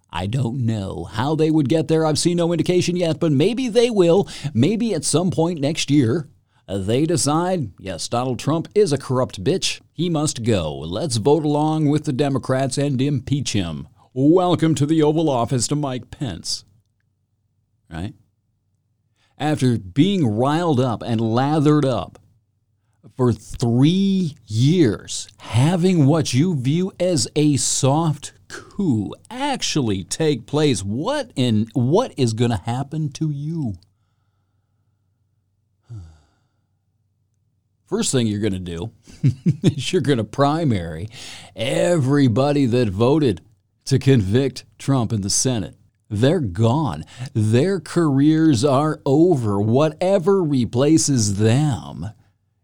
[0.10, 2.06] I don't know how they would get there.
[2.06, 4.28] I've seen no indication yet, but maybe they will.
[4.54, 6.28] Maybe at some point next year,
[6.68, 9.80] uh, they decide, yes, Donald Trump is a corrupt bitch.
[9.94, 10.78] He must go.
[10.78, 13.88] Let's vote along with the Democrats and impeach him.
[14.14, 16.66] Welcome to the Oval Office to Mike Pence.
[17.90, 18.14] Right?
[19.42, 22.20] After being riled up and lathered up
[23.18, 31.32] for three years, having what you view as a soft coup actually take place, what
[31.36, 33.74] in what is going to happen to you?
[37.88, 38.92] First thing you're going to do
[39.64, 41.10] is you're going to primary
[41.56, 43.42] everybody that voted
[43.86, 45.78] to convict Trump in the Senate.
[46.12, 47.06] They're gone.
[47.34, 49.62] Their careers are over.
[49.62, 52.12] Whatever replaces them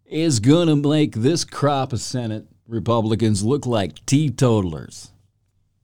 [0.05, 5.13] is going to make this crop of Senate Republicans look like teetotalers.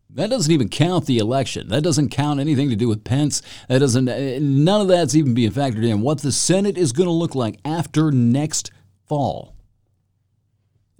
[0.09, 1.69] That doesn't even count the election.
[1.69, 3.41] That doesn't count anything to do with Pence.
[3.69, 4.09] That doesn't.
[4.09, 6.01] Eh, none of that's even being factored in.
[6.01, 8.71] What the Senate is going to look like after next
[9.07, 9.55] fall,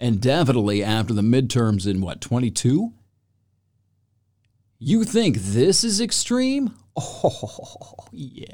[0.00, 2.92] and definitely after the midterms in what 22.
[4.86, 6.74] You think this is extreme?
[6.94, 8.48] Oh yeah.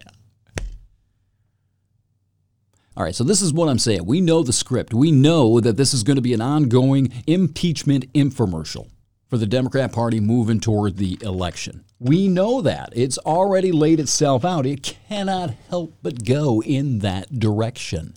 [2.97, 4.07] All right, so this is what I'm saying.
[4.07, 4.95] We know the script.
[4.95, 8.87] We know that this is going to be an ongoing impeachment infomercial
[9.29, 11.85] for the Democrat Party moving toward the election.
[11.99, 12.91] We know that.
[12.93, 14.67] It's already laid itself out.
[14.67, 18.15] It cannot help but go in that direction.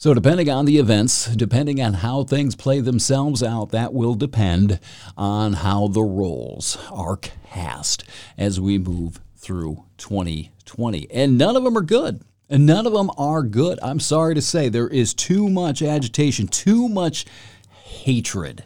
[0.00, 4.80] So, depending on the events, depending on how things play themselves out, that will depend
[5.14, 8.04] on how the roles are cast
[8.38, 11.06] as we move through 2020.
[11.10, 12.22] And none of them are good.
[12.48, 13.78] And none of them are good.
[13.82, 17.26] I'm sorry to say, there is too much agitation, too much
[17.68, 18.64] hatred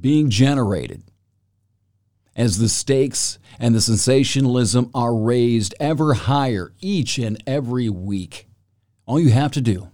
[0.00, 1.02] being generated
[2.34, 8.48] as the stakes and the sensationalism are raised ever higher each and every week.
[9.04, 9.90] All you have to do,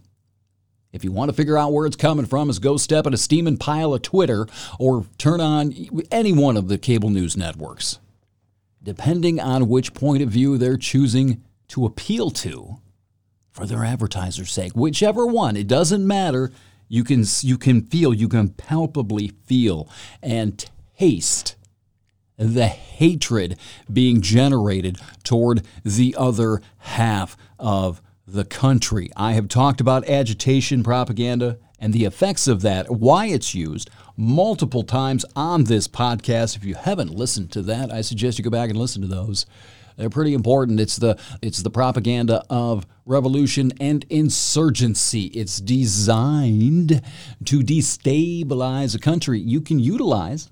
[0.92, 3.18] if you want to figure out where it's coming from, is go step in a
[3.18, 4.46] steaming pile of Twitter
[4.78, 5.74] or turn on
[6.11, 7.98] any one of the cable news networks.
[8.83, 12.78] Depending on which point of view they're choosing to appeal to
[13.50, 16.52] for their advertiser's sake, whichever one, it doesn't matter
[16.88, 19.88] you can you can feel, you can palpably feel
[20.22, 21.57] and taste
[22.37, 23.57] the hatred
[23.90, 28.02] being generated toward the other half of
[28.33, 29.11] the country.
[29.16, 34.83] I have talked about agitation propaganda and the effects of that, why it's used multiple
[34.83, 36.57] times on this podcast.
[36.57, 39.47] If you haven't listened to that, I suggest you go back and listen to those.
[39.97, 40.81] They're pretty important.
[40.81, 45.25] It's the it's the propaganda of revolution and insurgency.
[45.27, 47.03] It's designed
[47.45, 49.40] to destabilize a country.
[49.40, 50.49] You can utilize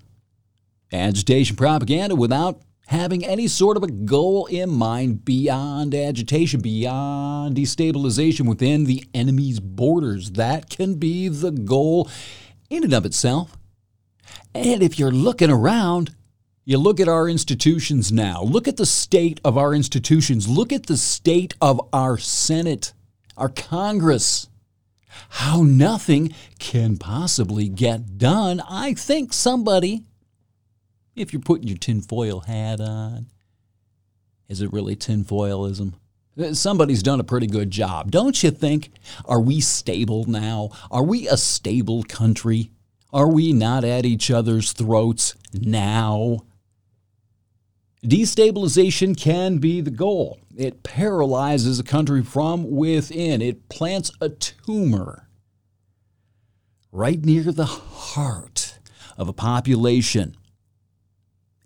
[0.92, 8.48] agitation propaganda without having any sort of a goal in mind beyond agitation, beyond destabilization
[8.48, 10.32] within the enemy's borders.
[10.32, 12.10] That can be the goal
[12.68, 13.56] in and of itself.
[14.56, 16.16] And if you're looking around,
[16.64, 18.42] you look at our institutions now.
[18.42, 20.48] Look at the state of our institutions.
[20.48, 22.92] Look at the state of our Senate,
[23.36, 24.48] our Congress.
[25.28, 28.60] How nothing can possibly get done.
[28.68, 30.02] I think somebody,
[31.20, 33.26] if you're putting your tinfoil hat on,
[34.48, 35.94] is it really tinfoilism?
[36.38, 38.10] Uh, somebody's done a pretty good job.
[38.10, 38.90] Don't you think?
[39.24, 40.70] Are we stable now?
[40.90, 42.70] Are we a stable country?
[43.12, 46.44] Are we not at each other's throats now?
[48.04, 50.38] Destabilization can be the goal.
[50.56, 55.28] It paralyzes a country from within, it plants a tumor
[56.92, 58.78] right near the heart
[59.16, 60.36] of a population.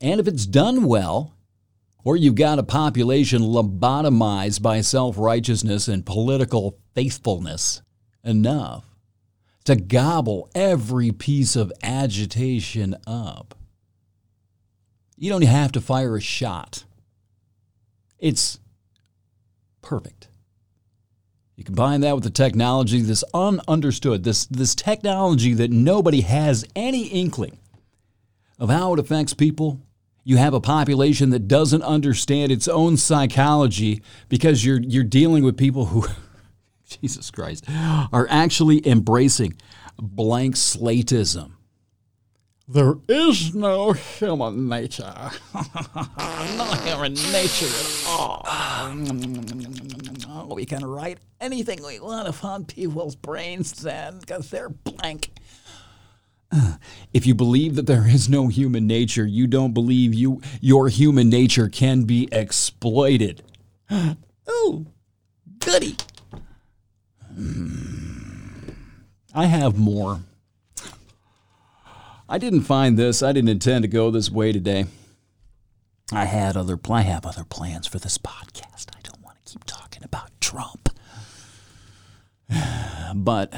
[0.05, 1.35] And if it's done well,
[2.05, 7.83] or you've got a population lobotomized by self righteousness and political faithfulness
[8.23, 8.85] enough
[9.65, 13.55] to gobble every piece of agitation up
[15.17, 16.85] you don't have to fire a shot.
[18.19, 18.59] It's
[19.83, 20.29] perfect.
[21.57, 27.07] You combine that with the technology, this ununderstood, this, this technology that nobody has any
[27.07, 27.59] inkling
[28.59, 29.81] of how it affects people.
[30.25, 35.57] You have a population that doesn't understand its own psychology because you're, you're dealing with
[35.57, 36.07] people who,
[36.89, 39.57] Jesus Christ, are actually embracing
[39.99, 41.53] blank slateism
[42.67, 45.13] there is no human nature.
[45.55, 48.47] no human nature at all.
[50.55, 55.31] we can write anything we want upon people's brains then, because they're blank.
[57.13, 61.29] If you believe that there is no human nature, you don't believe you your human
[61.29, 63.43] nature can be exploited.
[64.47, 64.87] oh,
[65.61, 65.97] goody.
[67.35, 68.71] Hmm.
[69.35, 70.21] I have more.
[72.29, 73.23] I didn't find this.
[73.23, 74.87] I didn't intend to go this way today.
[76.13, 78.87] I had other I have other plans for this podcast.
[78.97, 80.91] I don't want to keep talking about Trump.
[83.17, 83.55] But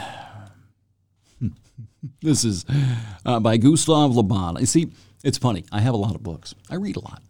[2.20, 2.64] this is
[3.24, 4.56] uh, by Gustav Le Bon.
[4.58, 4.88] You see,
[5.24, 5.64] it's funny.
[5.72, 6.54] I have a lot of books.
[6.70, 7.22] I read a lot.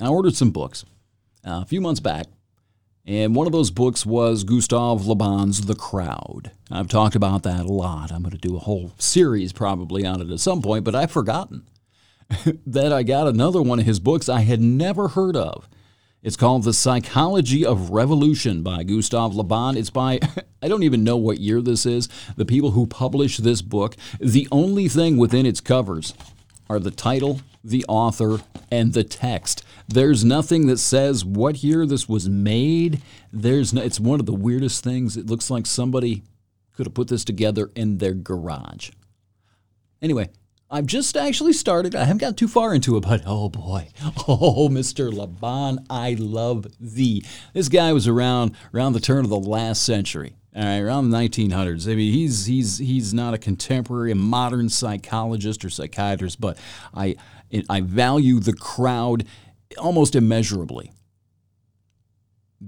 [0.00, 0.84] I ordered some books
[1.46, 2.26] uh, a few months back,
[3.06, 6.50] and one of those books was Gustav Le Bon's The Crowd.
[6.70, 8.12] I've talked about that a lot.
[8.12, 11.10] I'm going to do a whole series probably on it at some point, but I've
[11.12, 11.66] forgotten
[12.66, 15.68] that I got another one of his books I had never heard of.
[16.26, 19.76] It's called The Psychology of Revolution by Gustav Le Bon.
[19.76, 20.18] It's by,
[20.60, 22.08] I don't even know what year this is.
[22.34, 26.14] The people who published this book, the only thing within its covers
[26.68, 28.40] are the title, the author,
[28.72, 29.62] and the text.
[29.86, 33.02] There's nothing that says what year this was made.
[33.32, 35.16] There's no, it's one of the weirdest things.
[35.16, 36.24] It looks like somebody
[36.74, 38.90] could have put this together in their garage.
[40.02, 40.30] Anyway,
[40.76, 41.94] I've just actually started.
[41.94, 43.88] I haven't got too far into it, but oh boy,
[44.28, 45.10] oh Mr.
[45.10, 47.24] Le Bon, I love thee.
[47.54, 51.16] This guy was around around the turn of the last century, all right, around the
[51.16, 51.90] 1900s.
[51.90, 56.58] I mean, he's he's he's not a contemporary, a modern psychologist or psychiatrist, but
[56.92, 57.16] I
[57.70, 59.24] I value the crowd
[59.78, 60.92] almost immeasurably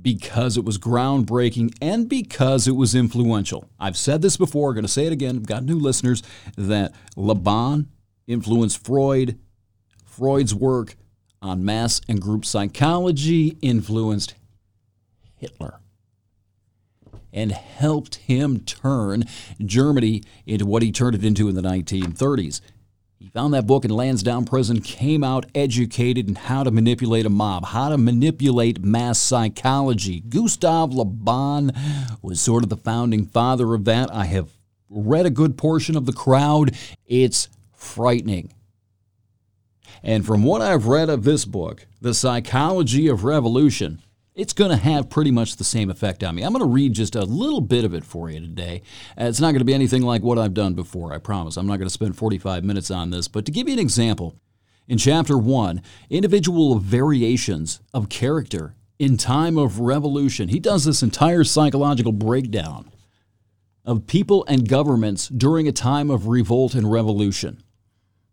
[0.00, 3.68] because it was groundbreaking and because it was influential.
[3.78, 5.36] I've said this before, I'm going to say it again.
[5.36, 6.22] I've got new listeners
[6.56, 7.86] that Le Bon
[8.28, 9.38] influenced Freud.
[10.04, 10.96] Freud's work
[11.42, 14.34] on mass and group psychology influenced
[15.34, 15.80] Hitler
[17.32, 19.24] and helped him turn
[19.64, 22.60] Germany into what he turned it into in the 1930s.
[23.18, 27.30] He found that book in Landsberg Prison, came out educated in how to manipulate a
[27.30, 30.20] mob, how to manipulate mass psychology.
[30.20, 31.72] Gustav Le Bon
[32.22, 34.12] was sort of the founding father of that.
[34.14, 34.50] I have
[34.88, 36.76] read a good portion of the crowd.
[37.06, 37.48] It's
[37.78, 38.52] frightening.
[40.02, 44.02] And from what I've read of this book, The Psychology of Revolution,
[44.34, 46.42] it's going to have pretty much the same effect on me.
[46.42, 48.82] I'm going to read just a little bit of it for you today.
[49.20, 51.56] Uh, it's not going to be anything like what I've done before, I promise.
[51.56, 54.36] I'm not going to spend 45 minutes on this, but to give you an example,
[54.86, 60.48] in chapter 1, individual variations of character in time of revolution.
[60.48, 62.90] He does this entire psychological breakdown
[63.84, 67.62] of people and governments during a time of revolt and revolution.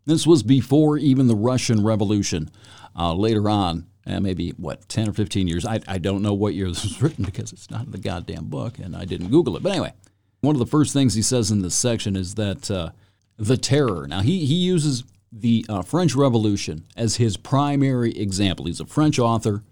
[0.06, 2.50] This was before even the Russian Revolution.
[2.98, 6.54] Uh, later on, uh, maybe what 10 or 15 years I, I don't know what
[6.54, 9.56] year this was written because it's not in the goddamn book and i didn't google
[9.56, 9.62] it.
[9.62, 9.92] But anyway
[10.40, 12.90] one of the first things he says in this section is that uh,
[13.36, 14.06] the terror.
[14.06, 18.66] Now he, he uses the uh, french revolution as his primary example.
[18.66, 19.62] He's a french author.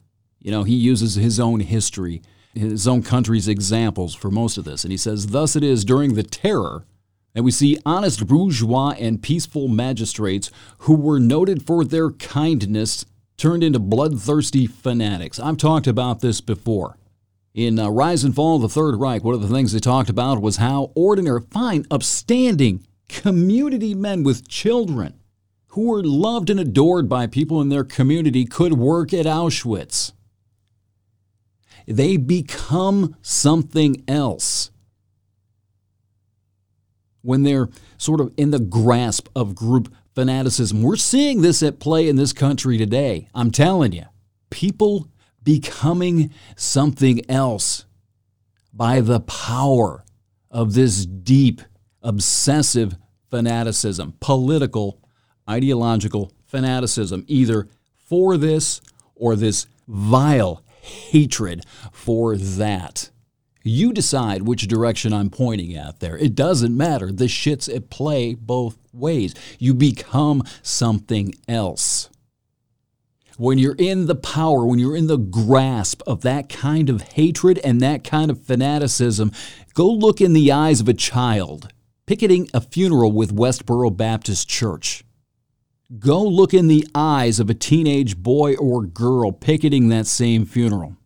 [0.40, 2.22] You know he uses his own history
[2.54, 4.84] his own country's examples for most of this.
[4.84, 6.84] And he says thus it is during the terror
[7.34, 13.04] that we see honest bourgeois and peaceful magistrates who were noted for their kindness
[13.36, 15.40] turned into bloodthirsty fanatics.
[15.40, 16.96] I've talked about this before.
[17.52, 20.08] In uh, Rise and Fall of the Third Reich, one of the things they talked
[20.08, 25.14] about was how ordinary, fine, upstanding community men with children
[25.68, 30.12] who were loved and adored by people in their community could work at Auschwitz.
[31.86, 34.70] They become something else
[37.24, 40.82] when they're sort of in the grasp of group fanaticism.
[40.82, 43.28] We're seeing this at play in this country today.
[43.34, 44.04] I'm telling you,
[44.50, 45.08] people
[45.42, 47.86] becoming something else
[48.72, 50.04] by the power
[50.50, 51.62] of this deep,
[52.02, 52.96] obsessive
[53.30, 55.00] fanaticism, political,
[55.48, 57.68] ideological fanaticism, either
[58.08, 58.80] for this
[59.14, 63.10] or this vile hatred for that.
[63.66, 66.18] You decide which direction I'm pointing at there.
[66.18, 67.10] It doesn't matter.
[67.10, 69.34] The shit's at play both ways.
[69.58, 72.10] You become something else.
[73.38, 77.58] When you're in the power, when you're in the grasp of that kind of hatred
[77.64, 79.32] and that kind of fanaticism,
[79.72, 81.72] go look in the eyes of a child
[82.06, 85.04] picketing a funeral with Westboro Baptist Church.
[85.98, 90.96] Go look in the eyes of a teenage boy or girl picketing that same funeral.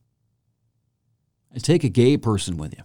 [1.56, 2.84] Take a gay person with you.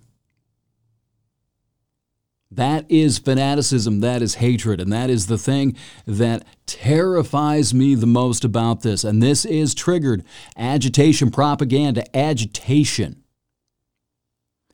[2.50, 8.06] That is fanaticism, that is hatred, and that is the thing that terrifies me the
[8.06, 9.04] most about this.
[9.04, 10.24] And this is triggered
[10.56, 13.24] agitation, propaganda, agitation.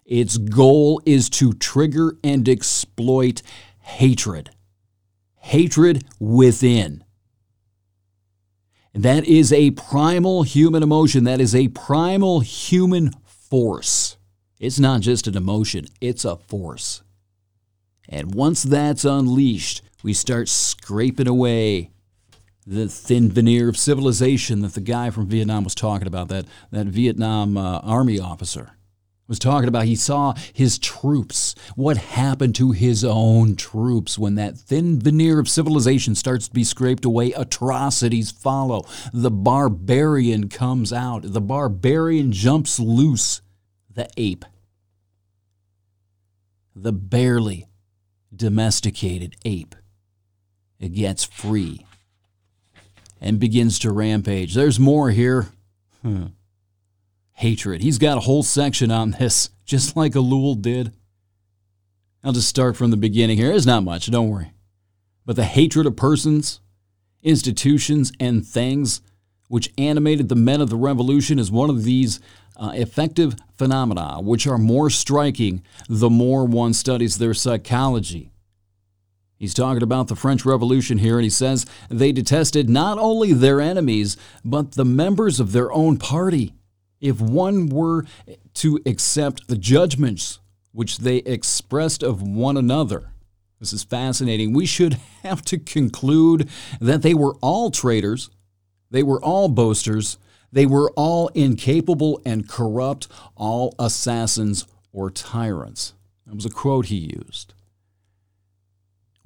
[0.06, 3.42] Its goal is to trigger and exploit
[3.80, 4.50] hatred.
[5.40, 7.04] hatred within.
[8.94, 11.24] That is a primal human emotion.
[11.24, 13.12] That is a primal human
[13.50, 14.18] force.
[14.60, 17.02] It's not just an emotion, it's a force.
[18.08, 21.92] And once that's unleashed, we start scraping away
[22.66, 26.88] the thin veneer of civilization that the guy from Vietnam was talking about, that, that
[26.88, 28.72] Vietnam uh, army officer
[29.30, 29.86] was talking about.
[29.86, 35.48] He saw his troops, what happened to his own troops when that thin veneer of
[35.48, 37.32] civilization starts to be scraped away.
[37.32, 38.86] Atrocities follow.
[39.14, 43.42] The barbarian comes out, the barbarian jumps loose.
[43.92, 44.46] The ape,
[46.74, 47.68] the barely
[48.34, 49.76] domesticated ape,
[50.80, 51.86] it gets free
[53.20, 54.54] and begins to rampage.
[54.54, 55.50] There's more here.
[56.02, 56.28] Hmm.
[57.40, 57.82] Hatred.
[57.82, 60.92] He's got a whole section on this, just like Ellul did.
[62.22, 63.54] I'll just start from the beginning here.
[63.54, 64.52] It's not much, don't worry.
[65.26, 66.60] But the hatred of persons,
[67.24, 69.00] institutions, and things
[69.48, 72.20] which animated the men of the revolution is one of these
[72.58, 78.32] uh, effective phenomena, which are more striking the more one studies their psychology.
[79.38, 83.62] He's talking about the French Revolution here, and he says they detested not only their
[83.62, 86.54] enemies, but the members of their own party.
[87.00, 88.06] If one were
[88.56, 90.40] to accept the judgments
[90.72, 93.12] which they expressed of one another,
[93.60, 94.54] this is fascinating.
[94.54, 94.94] We should
[95.24, 98.30] have to conclude that they were all traitors,
[98.92, 100.18] they were all boasters,
[100.52, 105.94] they were all incapable and corrupt, all assassins or tyrants.
[106.26, 107.54] That was a quote he used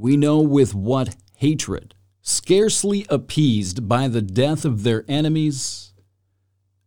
[0.04, 5.93] we know with what hatred, scarcely appeased by the death of their enemies,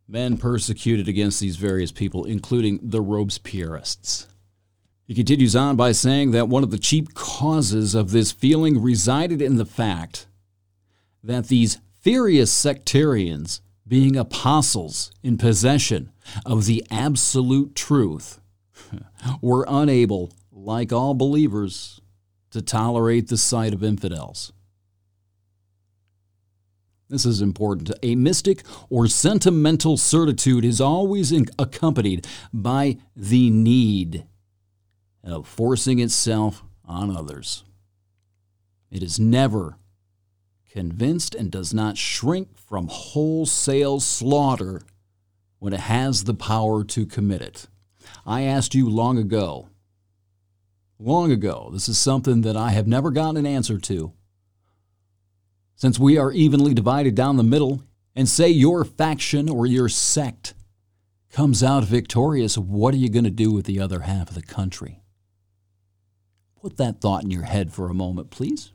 [0.07, 4.27] men persecuted against these various people, including the Robespierreists.
[5.05, 9.41] He continues on by saying that one of the chief causes of this feeling resided
[9.41, 10.27] in the fact
[11.23, 16.11] that these furious sectarians, being apostles in possession
[16.45, 18.39] of the absolute truth,
[19.41, 22.01] were unable, like all believers,
[22.51, 24.51] to tolerate the sight of infidels.
[27.09, 27.91] This is important.
[28.03, 34.25] A mystic or sentimental certitude is always accompanied by the need
[35.23, 37.63] of forcing itself on others.
[38.91, 39.77] It is never
[40.69, 44.81] convinced and does not shrink from wholesale slaughter
[45.59, 47.67] when it has the power to commit it.
[48.25, 49.69] I asked you long ago
[50.99, 51.69] long ago.
[51.71, 54.13] This is something that I have never gotten an answer to.
[55.77, 57.83] Since we are evenly divided down the middle,
[58.15, 60.55] and say your faction or your sect
[61.29, 64.41] comes out victorious, what are you going to do with the other half of the
[64.41, 65.03] country?
[66.59, 68.71] Put that thought in your head for a moment, please.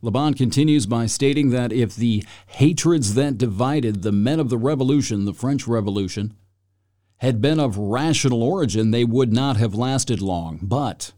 [0.00, 4.56] Le Bon continues by stating that if the hatreds that divided the men of the
[4.56, 6.34] revolution, the French Revolution,
[7.18, 10.60] had been of rational origin, they would not have lasted long.
[10.62, 11.12] But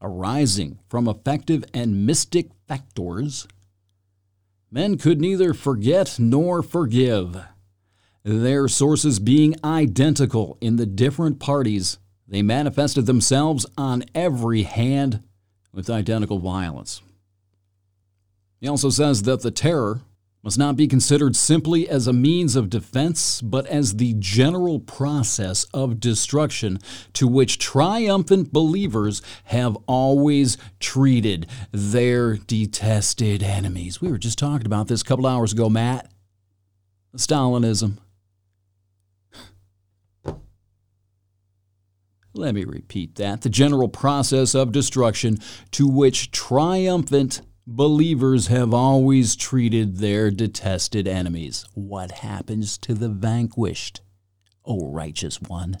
[0.00, 3.46] arising from effective and mystic factors,
[4.70, 7.36] men could neither forget nor forgive.
[8.24, 15.22] Their sources being identical in the different parties, they manifested themselves on every hand
[15.72, 17.02] with identical violence.
[18.60, 20.02] He also says that the terror
[20.42, 25.64] must not be considered simply as a means of defense, but as the general process
[25.74, 26.78] of destruction
[27.12, 34.00] to which triumphant believers have always treated their detested enemies.
[34.00, 36.10] We were just talking about this a couple hours ago, Matt.
[37.16, 37.98] Stalinism.
[42.34, 43.40] Let me repeat that.
[43.40, 45.38] The general process of destruction
[45.72, 47.40] to which triumphant
[47.70, 51.66] Believers have always treated their detested enemies.
[51.74, 54.00] What happens to the vanquished,
[54.64, 55.76] O righteous one?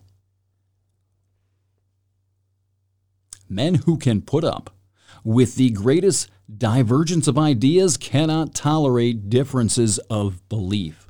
[3.48, 4.76] Men who can put up
[5.24, 11.06] with the greatest divergence of ideas cannot tolerate differences of belief.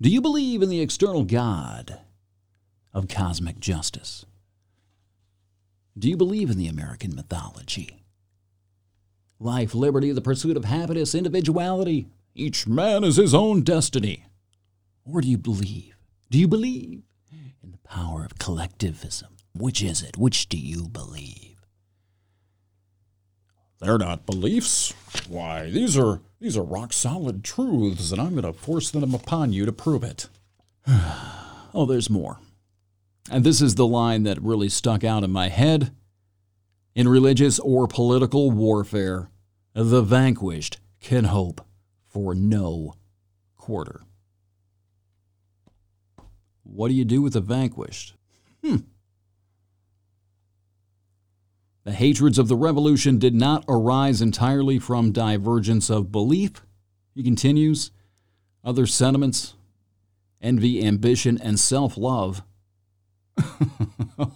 [0.00, 2.00] Do you believe in the external God
[2.94, 4.24] of cosmic justice?
[5.98, 7.98] Do you believe in the American mythology?
[9.38, 12.08] Life, liberty, the pursuit of happiness, individuality.
[12.34, 14.24] Each man is his own destiny.
[15.04, 15.96] Or do you believe?
[16.30, 17.02] Do you believe
[17.62, 19.36] in the power of collectivism?
[19.54, 20.16] Which is it?
[20.16, 21.56] Which do you believe?
[23.80, 24.92] They're not beliefs.
[25.28, 29.52] Why, these are these are rock solid truths, and I'm going to force them upon
[29.52, 30.28] you to prove it.
[30.88, 32.38] oh, there's more.
[33.30, 35.92] And this is the line that really stuck out in my head
[36.98, 39.30] in religious or political warfare,
[39.72, 41.64] the vanquished can hope
[42.08, 42.92] for no
[43.56, 44.02] quarter.
[46.64, 48.16] What do you do with the vanquished?
[48.64, 48.78] Hmm.
[51.84, 56.66] The hatreds of the revolution did not arise entirely from divergence of belief.
[57.14, 57.92] He continues,
[58.64, 59.54] other sentiments,
[60.42, 62.42] envy, ambition, and self love.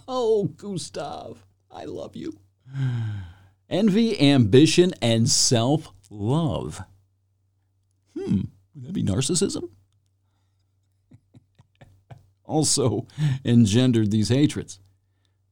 [0.07, 2.39] oh, Gustav, I love you.
[3.69, 6.83] Envy, ambition, and self love.
[8.15, 8.41] Hmm,
[8.75, 9.69] would that be narcissism?
[12.45, 13.07] also
[13.43, 14.79] engendered these hatreds.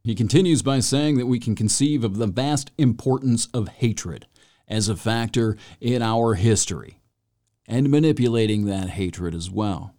[0.03, 4.27] He continues by saying that we can conceive of the vast importance of hatred
[4.67, 6.99] as a factor in our history
[7.67, 9.93] and manipulating that hatred as well.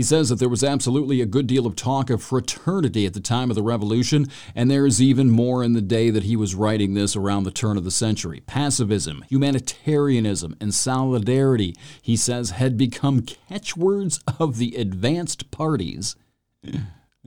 [0.00, 3.20] He says that there was absolutely a good deal of talk of fraternity at the
[3.20, 6.54] time of the revolution, and there is even more in the day that he was
[6.54, 8.40] writing this around the turn of the century.
[8.46, 16.16] Pacifism, humanitarianism, and solidarity, he says, had become catchwords of the advanced parties
[16.66, 16.78] eh,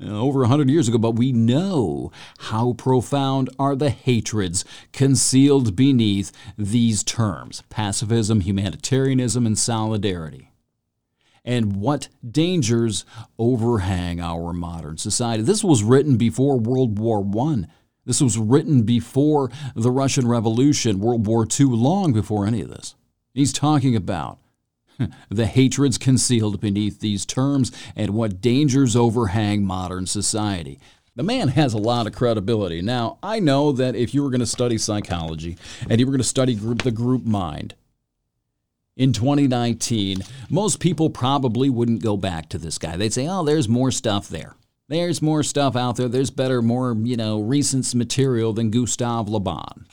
[0.03, 6.31] over a hundred years ago, but we know how profound are the hatreds concealed beneath
[6.57, 10.49] these terms pacifism, humanitarianism, and solidarity
[11.45, 13.05] and what dangers
[13.37, 15.43] overhang our modern society.
[15.43, 17.65] This was written before World War I.
[18.05, 22.95] This was written before the Russian Revolution, World War II, long before any of this.
[23.33, 24.39] He's talking about
[25.29, 30.79] the hatreds concealed beneath these terms and what dangers overhang modern society.
[31.15, 32.81] The man has a lot of credibility.
[32.81, 36.21] Now, I know that if you were going to study psychology and you were going
[36.21, 37.75] to study group, the group mind,
[38.95, 40.19] in 2019,
[40.49, 42.95] most people probably wouldn't go back to this guy.
[42.95, 44.55] They'd say, oh, there's more stuff there.
[44.87, 46.07] There's more stuff out there.
[46.07, 49.87] There's better, more, you know, recent material than Gustav Le Bon.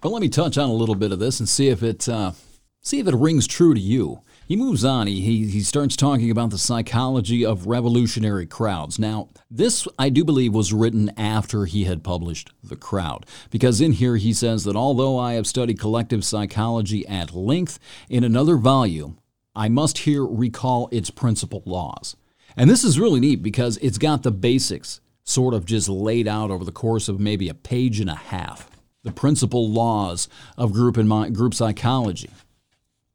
[0.00, 2.32] But let me touch on a little bit of this and see if it, uh,
[2.80, 4.22] see if it rings true to you.
[4.52, 5.06] He moves on.
[5.06, 8.98] He, he, he starts talking about the psychology of revolutionary crowds.
[8.98, 13.92] Now, this, I do believe, was written after he had published The Crowd, because in
[13.92, 17.78] here he says that although I have studied collective psychology at length
[18.10, 19.18] in another volume,
[19.56, 22.14] I must here recall its principal laws.
[22.54, 26.50] And this is really neat because it's got the basics sort of just laid out
[26.50, 28.70] over the course of maybe a page and a half.
[29.02, 30.28] The principal laws
[30.58, 32.28] of group and group psychology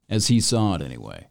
[0.09, 1.26] as he saw it anyway.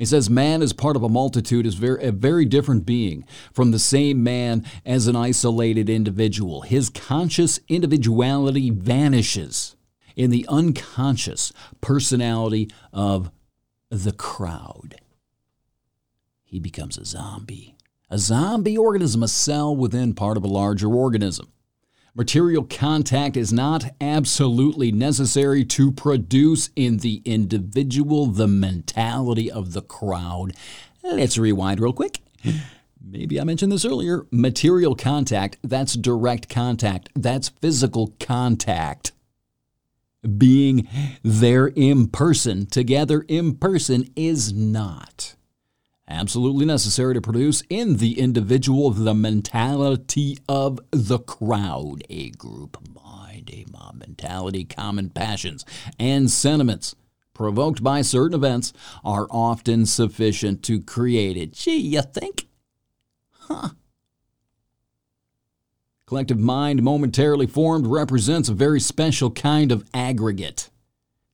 [0.00, 3.22] He says, Man as part of a multitude is very, a very different being
[3.52, 6.62] from the same man as an isolated individual.
[6.62, 9.76] His conscious individuality vanishes
[10.16, 13.30] in the unconscious personality of
[13.90, 15.02] the crowd.
[16.44, 17.76] He becomes a zombie.
[18.08, 21.52] A zombie organism, a cell within part of a larger organism.
[22.14, 29.82] Material contact is not absolutely necessary to produce in the individual the mentality of the
[29.82, 30.52] crowd.
[31.04, 32.20] Let's rewind real quick.
[33.00, 34.26] Maybe I mentioned this earlier.
[34.32, 39.12] Material contact, that's direct contact, that's physical contact.
[40.36, 40.88] Being
[41.22, 45.36] there in person, together in person, is not
[46.10, 53.50] absolutely necessary to produce in the individual the mentality of the crowd, a group mind,
[53.52, 55.64] a mob mentality, common passions,
[55.98, 56.96] and sentiments
[57.32, 58.72] provoked by certain events
[59.04, 61.52] are often sufficient to create it.
[61.52, 62.48] Gee, you think?
[63.30, 63.70] Huh.
[66.06, 70.68] Collective mind momentarily formed represents a very special kind of aggregate,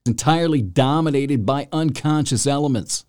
[0.04, 3.05] entirely dominated by unconscious elements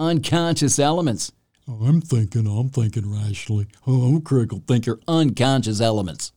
[0.00, 1.30] unconscious elements.
[1.68, 3.68] Oh, I'm thinking, oh, I'm thinking rationally.
[3.86, 4.98] Oh, I'm a critical thinker.
[5.06, 6.32] Unconscious elements.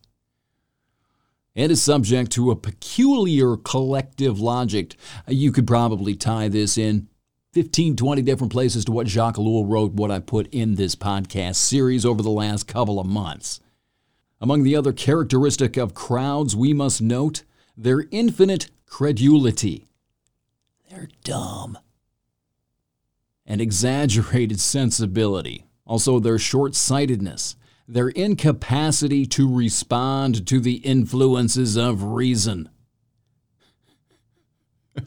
[1.55, 4.95] It is subject to a peculiar collective logic.
[5.28, 7.07] Uh, you could probably tie this in
[7.53, 11.55] 15, 20 different places to what Jacques Ellul wrote, what I put in this podcast
[11.55, 13.59] series over the last couple of months.
[14.41, 17.43] Among the other characteristic of crowds, we must note
[17.78, 19.88] their infinite credulity.
[20.89, 21.78] They're dumb
[23.46, 27.56] and exaggerated sensibility, also their short sightedness,
[27.88, 32.70] their incapacity to respond to the influences of reason.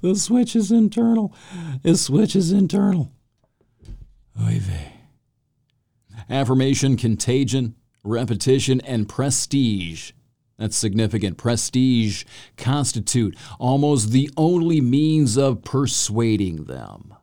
[0.00, 1.34] the switch is internal.
[1.82, 3.10] The switch is internal.
[4.40, 4.92] Oy vey.
[6.28, 7.74] Affirmation, contagion,
[8.04, 10.12] repetition, and prestige
[10.58, 11.38] that's significant.
[11.38, 12.24] Prestige
[12.56, 17.14] constitute almost the only means of persuading them.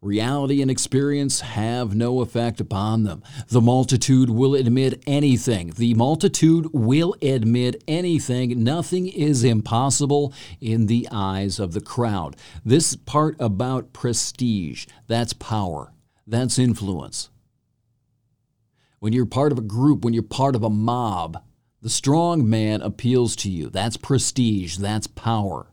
[0.00, 3.20] Reality and experience have no effect upon them.
[3.48, 5.72] The multitude will admit anything.
[5.76, 8.62] The multitude will admit anything.
[8.62, 12.36] Nothing is impossible in the eyes of the crowd.
[12.64, 15.92] This part about prestige, that's power,
[16.28, 17.30] that's influence.
[19.00, 21.42] When you're part of a group, when you're part of a mob,
[21.80, 23.70] the strong man appeals to you.
[23.70, 25.72] That's prestige, that's power.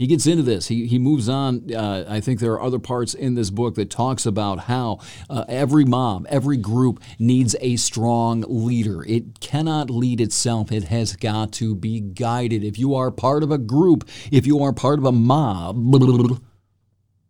[0.00, 0.68] He gets into this.
[0.68, 1.74] He, he moves on.
[1.74, 5.44] Uh, I think there are other parts in this book that talks about how uh,
[5.46, 9.04] every mob, every group needs a strong leader.
[9.04, 10.72] It cannot lead itself.
[10.72, 12.64] It has got to be guided.
[12.64, 15.76] If you are part of a group, if you are part of a mob,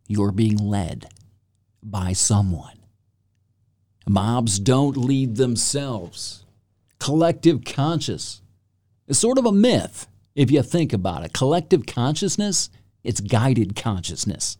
[0.06, 1.08] you are being led
[1.82, 2.78] by someone.
[4.08, 6.44] Mobs don't lead themselves.
[7.00, 8.42] Collective conscious
[9.08, 11.32] is sort of a myth if you think about it.
[11.32, 12.70] Collective consciousness,
[13.02, 14.56] it's guided consciousness.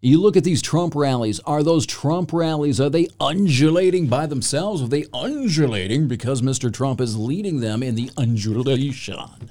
[0.00, 1.40] You look at these Trump rallies.
[1.40, 4.82] Are those Trump rallies, are they undulating by themselves?
[4.82, 6.72] Are they undulating because Mr.
[6.72, 9.50] Trump is leading them in the undulation?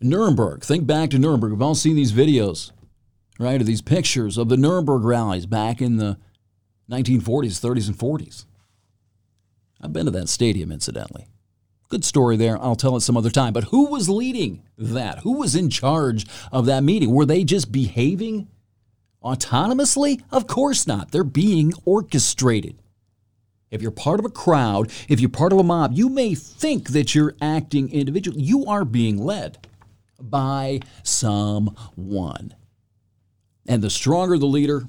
[0.00, 0.62] Nuremberg.
[0.62, 1.52] Think back to Nuremberg.
[1.52, 2.70] We've all seen these videos,
[3.40, 6.18] right, of these pictures of the Nuremberg rallies back in the
[6.90, 8.44] 1940s, 30s, and 40s.
[9.80, 11.26] I've been to that stadium, incidentally.
[11.88, 12.60] Good story there.
[12.60, 13.52] I'll tell it some other time.
[13.52, 15.20] But who was leading that?
[15.20, 17.12] Who was in charge of that meeting?
[17.12, 18.48] Were they just behaving
[19.22, 20.22] autonomously?
[20.32, 21.12] Of course not.
[21.12, 22.82] They're being orchestrated.
[23.70, 26.90] If you're part of a crowd, if you're part of a mob, you may think
[26.90, 28.42] that you're acting individually.
[28.42, 29.66] You are being led
[30.20, 32.54] by someone.
[33.68, 34.88] And the stronger the leader,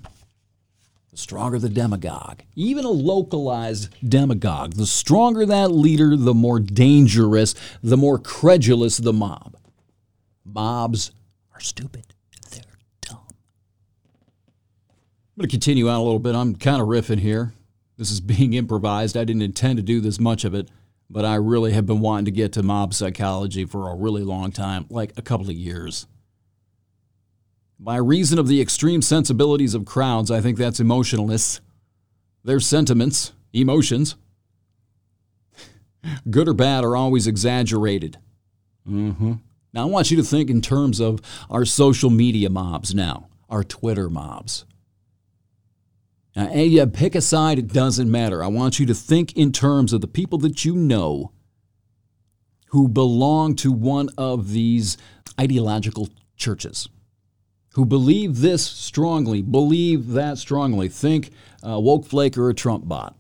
[1.18, 2.42] the stronger the demagogue.
[2.56, 4.74] Even a localized demagogue.
[4.74, 9.58] The stronger that leader, the more dangerous, the more credulous the mob.
[10.46, 11.12] Mobs
[11.56, 12.06] are stupid.
[12.52, 12.62] They're
[13.02, 13.26] dumb.
[13.30, 16.36] I'm going to continue on a little bit.
[16.36, 17.54] I'm kind of riffing here.
[17.98, 19.18] This is being improvised.
[19.18, 20.70] I didn't intend to do this much of it,
[21.10, 24.52] but I really have been wanting to get to mob psychology for a really long
[24.52, 26.06] time, like a couple of years.
[27.80, 31.60] By reason of the extreme sensibilities of crowds, I think that's emotionalness.
[32.44, 34.16] Their sentiments, emotions,
[36.30, 38.18] good or bad, are always exaggerated.
[38.88, 39.34] Mm-hmm.
[39.74, 43.64] Now, I want you to think in terms of our social media mobs now, our
[43.64, 44.66] Twitter mobs.
[46.36, 48.44] Now, and you pick a side, it doesn't matter.
[48.44, 51.32] I want you to think in terms of the people that you know
[52.70, 54.98] who belong to one of these
[55.40, 56.90] ideological churches
[57.78, 61.30] who believe this strongly, believe that strongly, think
[61.64, 63.16] uh, woke flake or a Trump bot.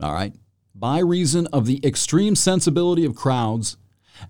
[0.00, 0.32] All right?
[0.74, 3.76] By reason of the extreme sensibility of crowds,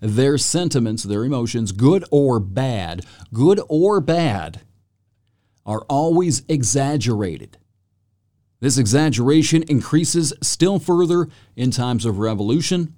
[0.01, 4.59] their sentiments, their emotions, good or bad, good or bad,
[5.65, 7.57] are always exaggerated.
[8.59, 12.94] This exaggeration increases still further in times of revolution,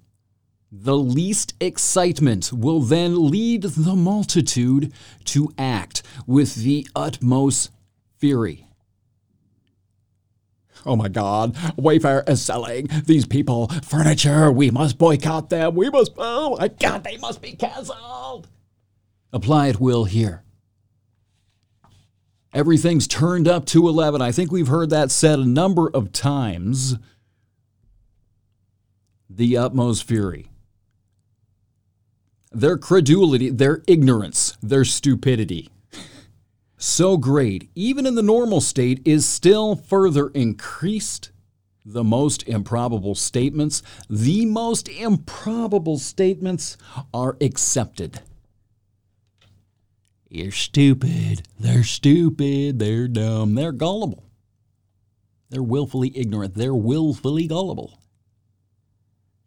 [0.71, 4.91] the least excitement will then lead the multitude
[5.25, 7.71] to act with the utmost
[8.17, 8.65] fury.
[10.85, 14.51] Oh my God, Wayfair is selling these people furniture.
[14.51, 15.75] We must boycott them.
[15.75, 18.47] We must, oh my God, they must be canceled.
[19.33, 20.43] Apply it will here.
[22.53, 24.21] Everything's turned up to 11.
[24.21, 26.95] I think we've heard that said a number of times.
[29.29, 30.49] The utmost fury
[32.57, 35.69] their credulity, their ignorance, their stupidity.
[36.75, 41.31] So great, even in the normal state, is still further increased.
[41.85, 46.77] The most improbable statements, the most improbable statements
[47.13, 48.21] are accepted.
[50.27, 51.43] You're stupid.
[51.59, 52.79] They're stupid.
[52.79, 53.53] They're dumb.
[53.53, 54.25] They're gullible.
[55.51, 56.55] They're willfully ignorant.
[56.55, 57.99] They're willfully gullible.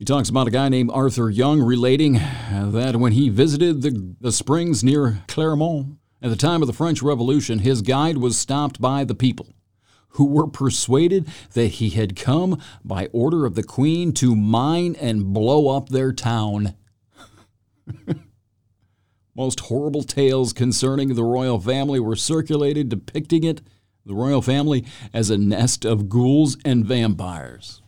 [0.00, 4.14] He talks about a guy named Arthur Young relating uh, that when he visited the,
[4.18, 8.80] the springs near Clermont at the time of the French Revolution, his guide was stopped
[8.80, 9.52] by the people,
[10.12, 15.34] who were persuaded that he had come by order of the Queen to mine and
[15.34, 16.74] blow up their town.
[19.36, 23.60] Most horrible tales concerning the royal family were circulated depicting it,
[24.06, 27.79] the royal family, as a nest of ghouls and vampires.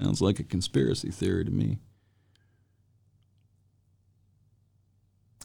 [0.00, 1.78] Sounds like a conspiracy theory to me.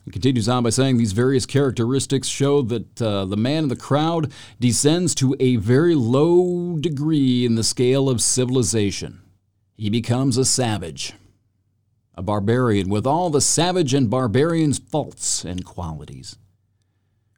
[0.04, 3.76] He continues on by saying these various characteristics show that uh, the man in the
[3.76, 9.20] crowd descends to a very low degree in the scale of civilization.
[9.76, 11.12] He becomes a savage,
[12.14, 16.36] a barbarian with all the savage and barbarian's faults and qualities,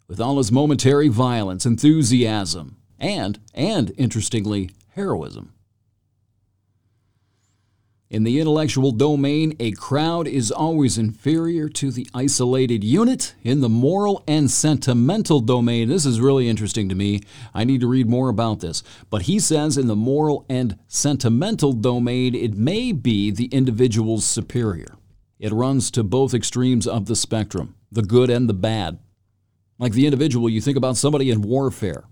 [0.06, 5.54] with all his momentary violence, enthusiasm, and, and interestingly, heroism.
[8.10, 13.34] In the intellectual domain, a crowd is always inferior to the isolated unit.
[13.42, 17.20] In the moral and sentimental domain, this is really interesting to me.
[17.52, 18.82] I need to read more about this.
[19.10, 24.96] But he says in the moral and sentimental domain, it may be the individual's superior.
[25.38, 29.00] It runs to both extremes of the spectrum, the good and the bad.
[29.78, 32.04] Like the individual, you think about somebody in warfare,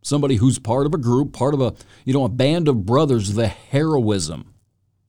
[0.00, 1.74] somebody who's part of a group, part of a,
[2.06, 4.54] you know, a band of brothers, the heroism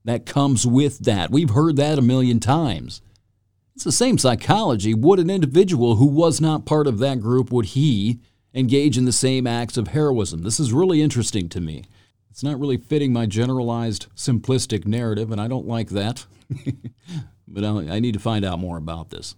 [0.08, 1.32] that comes with that.
[1.32, 3.02] We've heard that a million times.
[3.76, 4.94] It's the same psychology.
[4.94, 8.20] Would an individual who was not part of that group, would he
[8.54, 10.44] engage in the same acts of heroism?
[10.44, 11.84] This is really interesting to me.
[12.32, 16.26] It's not really fitting my generalized, simplistic narrative, and I don't like that.
[17.48, 19.36] but I need to find out more about this.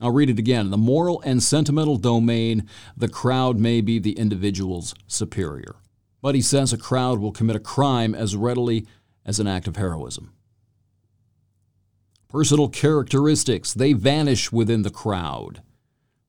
[0.00, 0.66] I'll read it again.
[0.66, 5.76] In the moral and sentimental domain, the crowd may be the individual's superior.
[6.22, 8.86] But he says a crowd will commit a crime as readily
[9.24, 10.32] as an act of heroism.
[12.28, 15.62] Personal characteristics, they vanish within the crowd,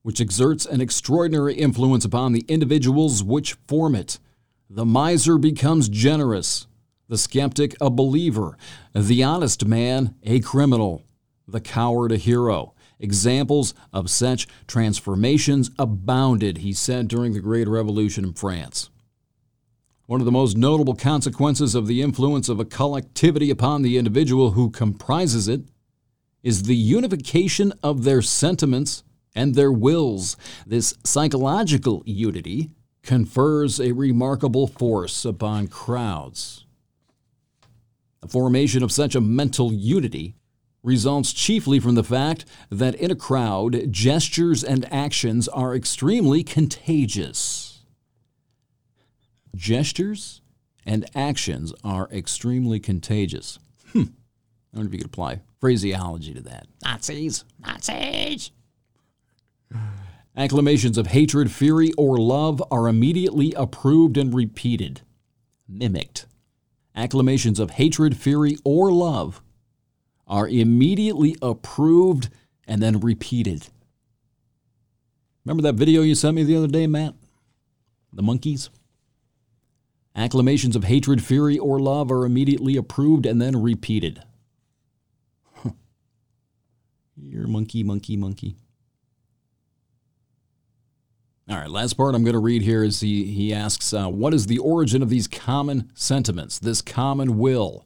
[0.02, 4.20] which exerts an extraordinary influence upon the individuals which form it.
[4.70, 6.68] The miser becomes generous,
[7.08, 8.56] the skeptic a believer,
[8.94, 11.02] the honest man a criminal,
[11.48, 12.74] the coward a hero.
[12.98, 18.90] Examples of such transformations abounded, he said during the Great Revolution in France.
[20.06, 24.52] One of the most notable consequences of the influence of a collectivity upon the individual
[24.52, 25.62] who comprises it
[26.44, 29.02] is the unification of their sentiments
[29.34, 30.36] and their wills.
[30.64, 32.70] This psychological unity
[33.02, 36.66] confers a remarkable force upon crowds.
[38.20, 40.36] The formation of such a mental unity
[40.84, 47.65] results chiefly from the fact that in a crowd, gestures and actions are extremely contagious.
[49.56, 50.42] Gestures
[50.84, 53.58] and actions are extremely contagious.
[53.92, 54.02] Hmm.
[54.72, 56.66] I wonder if you could apply phraseology to that.
[56.84, 57.44] Nazis!
[57.58, 58.50] Nazis!
[60.36, 65.00] Acclamations of hatred, fury, or love are immediately approved and repeated,
[65.66, 66.26] mimicked.
[66.94, 69.40] Acclamations of hatred, fury, or love
[70.26, 72.28] are immediately approved
[72.66, 73.68] and then repeated.
[75.44, 77.14] Remember that video you sent me the other day, Matt?
[78.12, 78.68] The monkeys?
[80.16, 84.22] Acclamations of hatred, fury, or love are immediately approved and then repeated.
[87.16, 88.56] You're monkey, monkey, monkey.
[91.48, 94.34] All right, last part I'm going to read here is he, he asks, uh, What
[94.34, 97.84] is the origin of these common sentiments, this common will?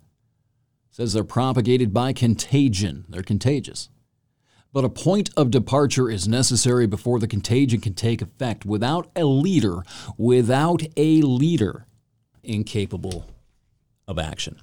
[0.92, 3.04] says they're propagated by contagion.
[3.08, 3.88] They're contagious.
[4.72, 8.64] But a point of departure is necessary before the contagion can take effect.
[8.64, 9.82] Without a leader,
[10.16, 11.86] without a leader,
[12.42, 13.26] incapable
[14.06, 14.58] of action.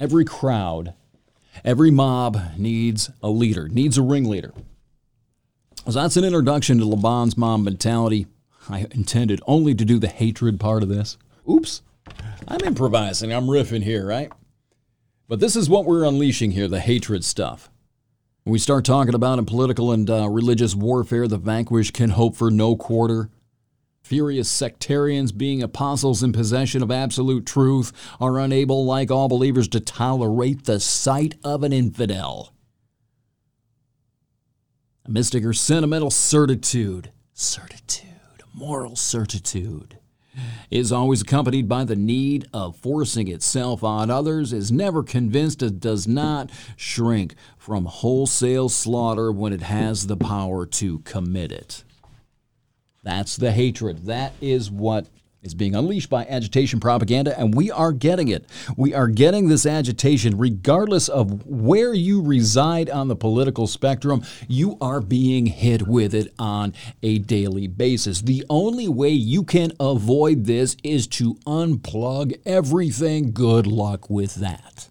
[0.00, 0.94] Every crowd,
[1.64, 4.52] every mob needs a leader, needs a ringleader.
[5.86, 8.26] So that's an introduction to Le Bon's mob mentality.
[8.68, 11.18] I intended only to do the hatred part of this.
[11.48, 11.82] Oops.
[12.46, 13.32] I'm improvising.
[13.32, 14.30] I'm riffing here, right?
[15.28, 17.70] But this is what we're unleashing here the hatred stuff.
[18.44, 22.36] When we start talking about in political and uh, religious warfare, the vanquished can hope
[22.36, 23.30] for no quarter.
[24.02, 29.80] Furious sectarians, being apostles in possession of absolute truth, are unable, like all believers, to
[29.80, 32.52] tolerate the sight of an infidel.
[35.06, 38.10] A mystic or sentimental certitude, certitude,
[38.52, 39.98] moral certitude,
[40.70, 45.78] is always accompanied by the need of forcing itself on others, is never convinced it
[45.80, 51.84] does not shrink from wholesale slaughter when it has the power to commit it.
[53.02, 54.06] That's the hatred.
[54.06, 55.06] That is what
[55.42, 58.44] is being unleashed by agitation propaganda, and we are getting it.
[58.76, 64.22] We are getting this agitation regardless of where you reside on the political spectrum.
[64.46, 68.20] You are being hit with it on a daily basis.
[68.20, 73.32] The only way you can avoid this is to unplug everything.
[73.32, 74.88] Good luck with that.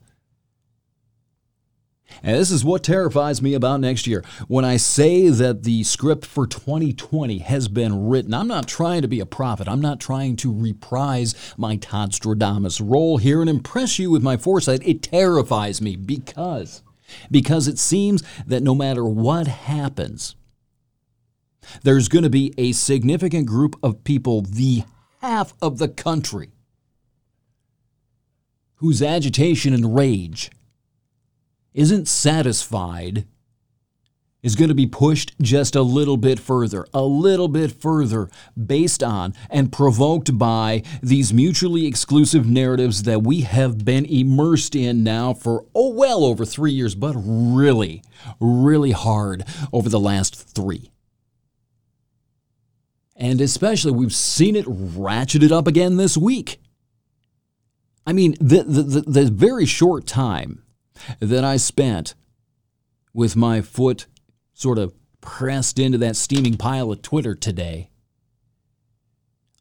[2.24, 4.24] And this is what terrifies me about next year.
[4.48, 9.08] When I say that the script for 2020 has been written, I'm not trying to
[9.08, 9.68] be a prophet.
[9.68, 14.38] I'm not trying to reprise my Todd Stradamus role here and impress you with my
[14.38, 14.82] foresight.
[14.86, 16.84] It terrifies me because
[17.30, 20.36] because it seems that no matter what happens,
[21.84, 24.84] there's going to be a significant group of people, the
[25.22, 26.50] half of the country,
[28.76, 30.50] whose agitation and rage
[31.74, 33.26] isn't satisfied
[34.44, 39.04] is going to be pushed just a little bit further, a little bit further, based
[39.04, 45.34] on and provoked by these mutually exclusive narratives that we have been immersed in now
[45.34, 48.04] for, oh, well over three years, but really,
[48.40, 50.92] really hard over the last three.
[53.16, 56.60] And especially, we've seen it ratcheted up again this week.
[58.08, 60.64] I mean, the, the, the, the very short time
[61.20, 62.16] that I spent
[63.14, 64.08] with my foot
[64.54, 67.90] sort of pressed into that steaming pile of Twitter today.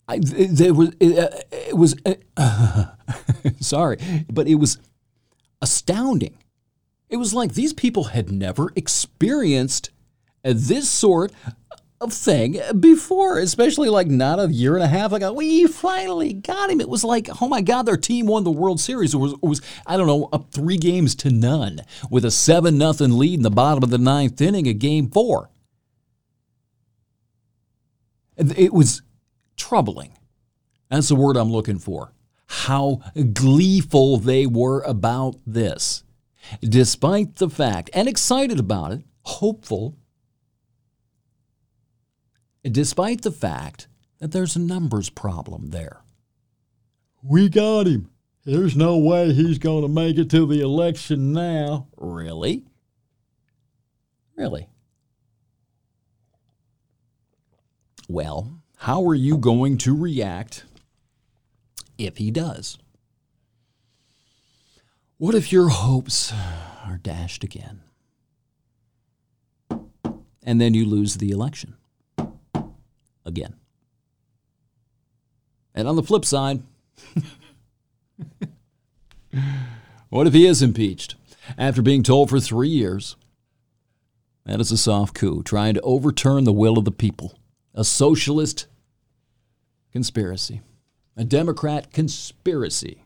[0.08, 1.94] I, there was, it, uh, it was
[2.36, 2.86] uh,
[3.60, 4.78] sorry, but it was
[5.62, 6.36] astounding.
[7.08, 9.90] It was like these people had never experienced
[10.42, 11.32] this sort
[12.08, 15.34] thing before, especially like not a year and a half ago.
[15.34, 16.80] We finally got him.
[16.80, 19.12] It was like, oh my God, their team won the World Series.
[19.12, 21.80] It was, it was I don't know, up three games to none
[22.10, 25.50] with a 7 nothing lead in the bottom of the ninth inning of game four.
[28.38, 29.02] It was
[29.58, 30.16] troubling.
[30.88, 32.12] That's the word I'm looking for.
[32.46, 33.02] How
[33.34, 36.02] gleeful they were about this,
[36.62, 39.96] despite the fact, and excited about it, hopeful
[42.62, 43.88] despite the fact
[44.18, 46.02] that there's a numbers problem there.
[47.22, 48.10] We got him.
[48.44, 51.88] There's no way he's going to make it to the election now.
[51.96, 52.64] Really?
[54.36, 54.68] Really?
[58.08, 60.64] Well, how are you going to react
[61.98, 62.78] if he does?
[65.18, 66.32] What if your hopes
[66.86, 67.82] are dashed again?
[70.42, 71.76] And then you lose the election?
[73.24, 73.54] Again.
[75.74, 76.62] And on the flip side,
[80.08, 81.14] what if he is impeached
[81.56, 83.16] after being told for three years?
[84.44, 87.38] That is a soft coup, trying to overturn the will of the people.
[87.74, 88.66] A socialist
[89.92, 90.60] conspiracy,
[91.16, 93.04] a Democrat conspiracy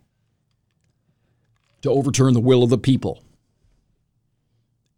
[1.83, 3.23] to overturn the will of the people.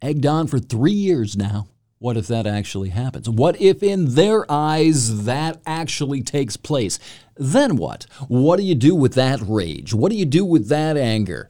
[0.01, 1.67] Egged on for three years now.
[1.99, 3.27] What if that actually happens?
[3.27, 6.99] What if, in their eyes, that actually takes place?
[7.35, 8.05] Then what?
[8.27, 9.93] What do you do with that rage?
[9.93, 11.47] What do you do with that anger?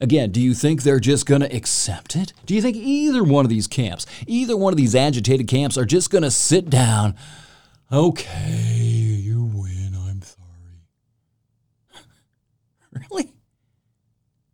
[0.00, 2.32] Again, do you think they're just going to accept it?
[2.46, 5.84] Do you think either one of these camps, either one of these agitated camps, are
[5.84, 7.14] just going to sit down?
[7.92, 9.94] Okay, you win.
[9.94, 12.04] I'm sorry.
[13.10, 13.32] really?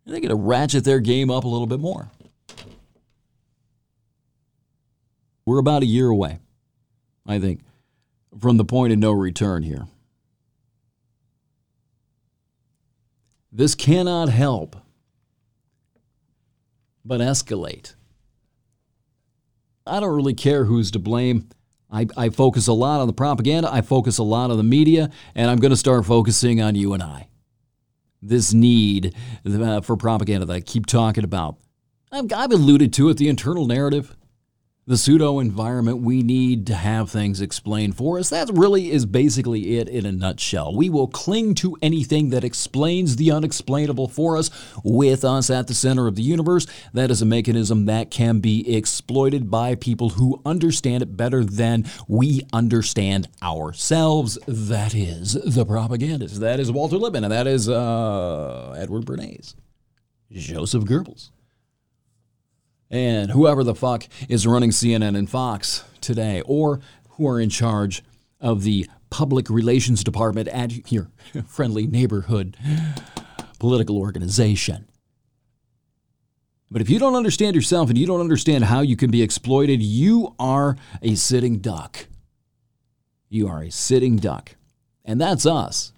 [0.07, 2.11] Are they going to ratchet their game up a little bit more?
[5.49, 6.41] We're about a year away,
[7.27, 7.63] I think,
[8.39, 9.87] from the point of no return here.
[13.51, 14.77] This cannot help
[17.03, 17.95] but escalate.
[19.87, 21.49] I don't really care who's to blame.
[21.91, 25.09] I, I, focus a lot on the propaganda, I focus a lot on the media,
[25.35, 27.29] and I'm going to start focusing on you and I.
[28.21, 29.15] This need
[29.47, 31.57] uh, for propaganda that I keep talking about.
[32.13, 34.15] I've, I've alluded to it, the internal narrative
[34.89, 38.31] the pseudo environment we need to have things explained for us.
[38.31, 40.75] That really is basically it in a nutshell.
[40.75, 44.51] We will cling to anything that explains the unexplainable for us
[44.83, 46.67] with us at the center of the universe.
[46.95, 51.85] That is a mechanism that can be exploited by people who understand it better than
[52.09, 54.39] we understand ourselves.
[54.47, 56.41] That is the propagandist.
[56.41, 59.55] That is Walter Lippmann, and that is uh, Edward Bernays,
[60.33, 61.29] Joseph Goebbels
[62.91, 66.81] and whoever the fuck is running CNN and Fox today, or
[67.11, 68.03] who are in charge
[68.41, 71.11] of the public relations department at your
[71.47, 72.57] friendly neighborhood
[73.59, 74.87] political organization.
[76.71, 79.83] But if you don't understand yourself and you don't understand how you can be exploited,
[79.83, 82.07] you are a sitting duck.
[83.31, 84.55] You are a sitting duck.
[85.05, 85.93] And that's us.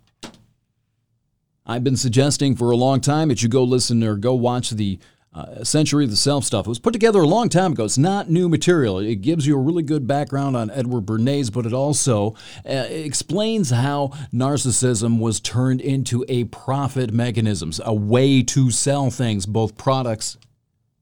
[1.67, 4.99] I've been suggesting for a long time that you go listen or go watch the
[5.33, 6.67] uh, Century of the Self stuff.
[6.67, 7.85] It was put together a long time ago.
[7.85, 8.99] It's not new material.
[8.99, 12.35] It gives you a really good background on Edward Bernays, but it also
[12.69, 19.47] uh, explains how narcissism was turned into a profit mechanism, a way to sell things,
[19.47, 20.37] both products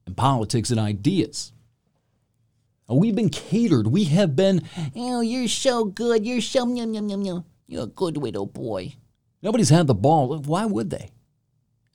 [0.07, 1.53] and politics and ideas.
[2.91, 3.89] We've been catered.
[3.89, 4.63] We have been,
[4.97, 6.25] oh, you're so good.
[6.25, 7.45] You're so, yum, yum, yum, yum.
[7.67, 8.95] You're a good little boy.
[9.43, 10.39] Nobody's had the ball.
[10.39, 11.11] Why would they?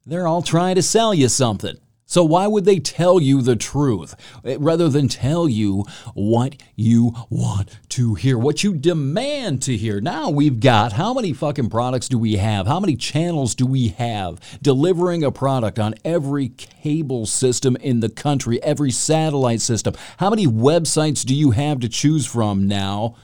[0.06, 1.78] They're all trying to sell you something.
[2.06, 7.14] So why would they tell you the truth eh, rather than tell you what you
[7.30, 10.02] want to hear, what you demand to hear?
[10.02, 12.68] Now we've got how many fucking products do we have?
[12.68, 18.10] How many channels do we have delivering a product on every cable system in the
[18.10, 19.96] country, every satellite system?
[20.18, 23.16] How many websites do you have to choose from now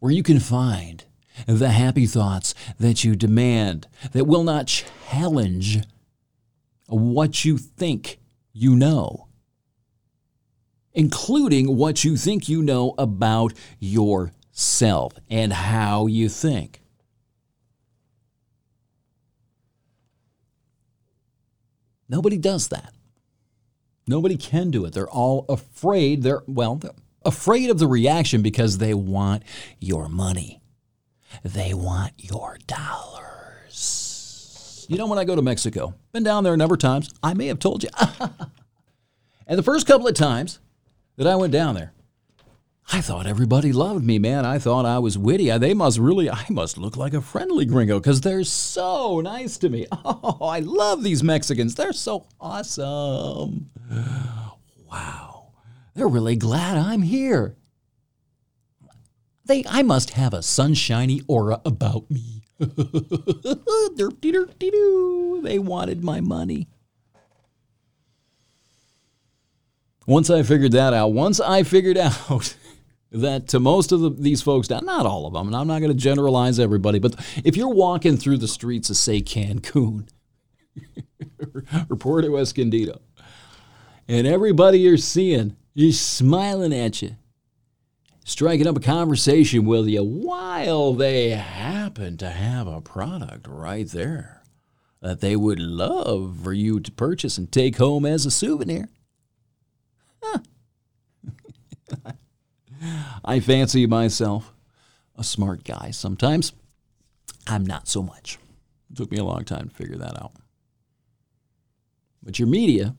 [0.00, 1.04] where you can find
[1.46, 5.80] the happy thoughts that you demand that will not challenge
[6.86, 8.18] what you think
[8.52, 9.28] you know,
[10.92, 16.82] including what you think you know about yourself and how you think.
[22.08, 22.92] Nobody does that.
[24.06, 24.92] Nobody can do it.
[24.92, 26.22] They're all afraid.
[26.22, 26.90] They're, well, they're
[27.24, 29.44] afraid of the reaction because they want
[29.80, 30.60] your money.
[31.42, 33.31] They want your dollars.
[34.88, 37.34] You know, when I go to Mexico, been down there a number of times, I
[37.34, 37.90] may have told you.
[39.46, 40.60] and the first couple of times
[41.16, 41.92] that I went down there,
[42.92, 44.44] I thought everybody loved me, man.
[44.44, 45.56] I thought I was witty.
[45.58, 49.68] They must really, I must look like a friendly gringo because they're so nice to
[49.68, 49.86] me.
[50.04, 51.74] Oh, I love these Mexicans.
[51.74, 53.70] They're so awesome.
[54.90, 55.52] Wow.
[55.94, 57.56] They're really glad I'm here.
[59.44, 62.41] They, I must have a sunshiny aura about me.
[65.42, 66.68] They wanted my money.
[70.06, 72.56] Once I figured that out, once I figured out
[73.10, 75.92] that to most of the, these folks, not all of them, and I'm not going
[75.92, 80.08] to generalize everybody, but if you're walking through the streets of, say, Cancun
[81.90, 83.00] or Puerto Escondido,
[84.08, 87.16] and everybody you're seeing is smiling at you,
[88.24, 94.42] striking up a conversation with you while they happen to have a product right there
[95.00, 98.88] that they would love for you to purchase and take home as a souvenir.
[100.22, 100.38] Huh.
[103.24, 104.52] I fancy myself
[105.16, 105.90] a smart guy.
[105.90, 106.52] Sometimes
[107.46, 108.38] I'm not so much.
[108.90, 110.32] It took me a long time to figure that out.
[112.22, 112.94] But your media,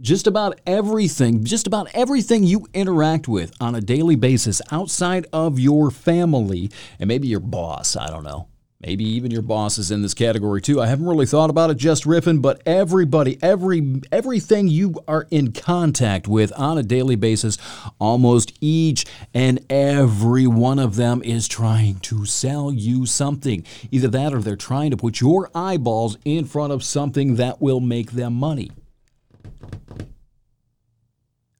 [0.00, 5.58] just about everything, just about everything you interact with on a daily basis outside of
[5.58, 8.48] your family and maybe your boss, I don't know.
[8.82, 10.80] Maybe even your boss is in this category too.
[10.80, 15.52] I haven't really thought about it just riffing, but everybody, every everything you are in
[15.52, 17.58] contact with on a daily basis,
[17.98, 23.66] almost each and every one of them is trying to sell you something.
[23.90, 27.80] Either that or they're trying to put your eyeballs in front of something that will
[27.80, 28.70] make them money.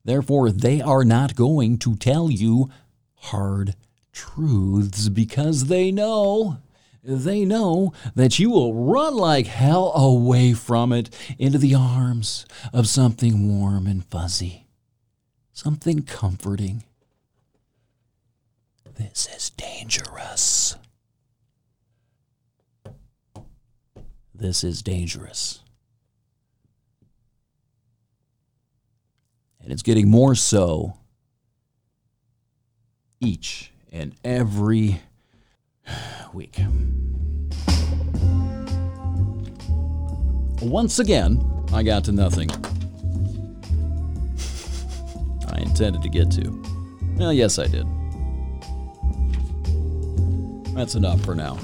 [0.04, 2.70] Therefore, they are not going to tell you
[3.16, 3.74] hard
[4.12, 6.58] truths because they know
[7.02, 11.08] they know that you will run like hell away from it
[11.38, 14.66] into the arms of something warm and fuzzy,
[15.52, 16.84] something comforting.
[18.98, 20.76] This is dangerous.
[24.34, 25.60] This is dangerous.
[29.62, 30.94] And it's getting more so
[33.20, 35.00] each and every
[36.32, 36.58] week.
[40.62, 41.42] Once again,
[41.72, 42.50] I got to nothing.
[45.52, 46.62] I intended to get to.
[47.16, 47.86] Well, yes, I did.
[50.74, 51.58] That's enough for now.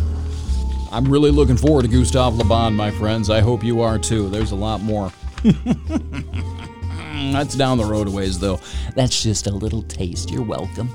[0.91, 3.31] I'm really looking forward to Gustave Le Bon, my friends.
[3.31, 4.29] I hope you are too.
[4.29, 5.13] There's a lot more.
[7.17, 8.61] Mm, that's down the road a ways, though.
[8.95, 10.31] That's just a little taste.
[10.31, 10.89] You're welcome.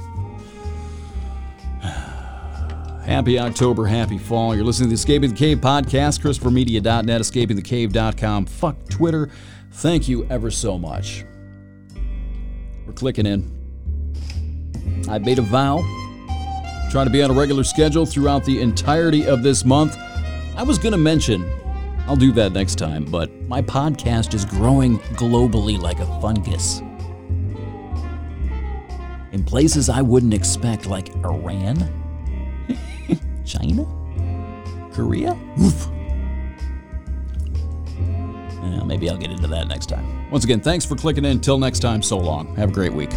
[1.82, 4.56] Happy October, happy fall.
[4.56, 8.45] You're listening to the Escaping the Cave podcast, ChristopherMedia.net, EscapingTheCave.com.
[8.45, 9.30] Fuck Twitter.
[9.72, 11.26] Thank you ever so much.
[12.85, 13.57] We're clicking in.
[15.10, 15.77] I made a vow,
[16.91, 19.98] trying to be on a regular schedule throughout the entirety of this month.
[20.56, 21.43] I was going to mention,
[22.07, 26.80] I'll do that next time, but my podcast is growing globally like a fungus.
[29.32, 31.78] In places I wouldn't expect, like Iran
[33.45, 33.86] China?
[34.94, 35.38] Korea?
[35.61, 35.88] Oof.
[38.61, 40.30] Yeah, maybe I'll get into that next time.
[40.30, 41.32] Once again, thanks for clicking in.
[41.32, 42.56] Until next time, so long.
[42.56, 43.11] Have a great week.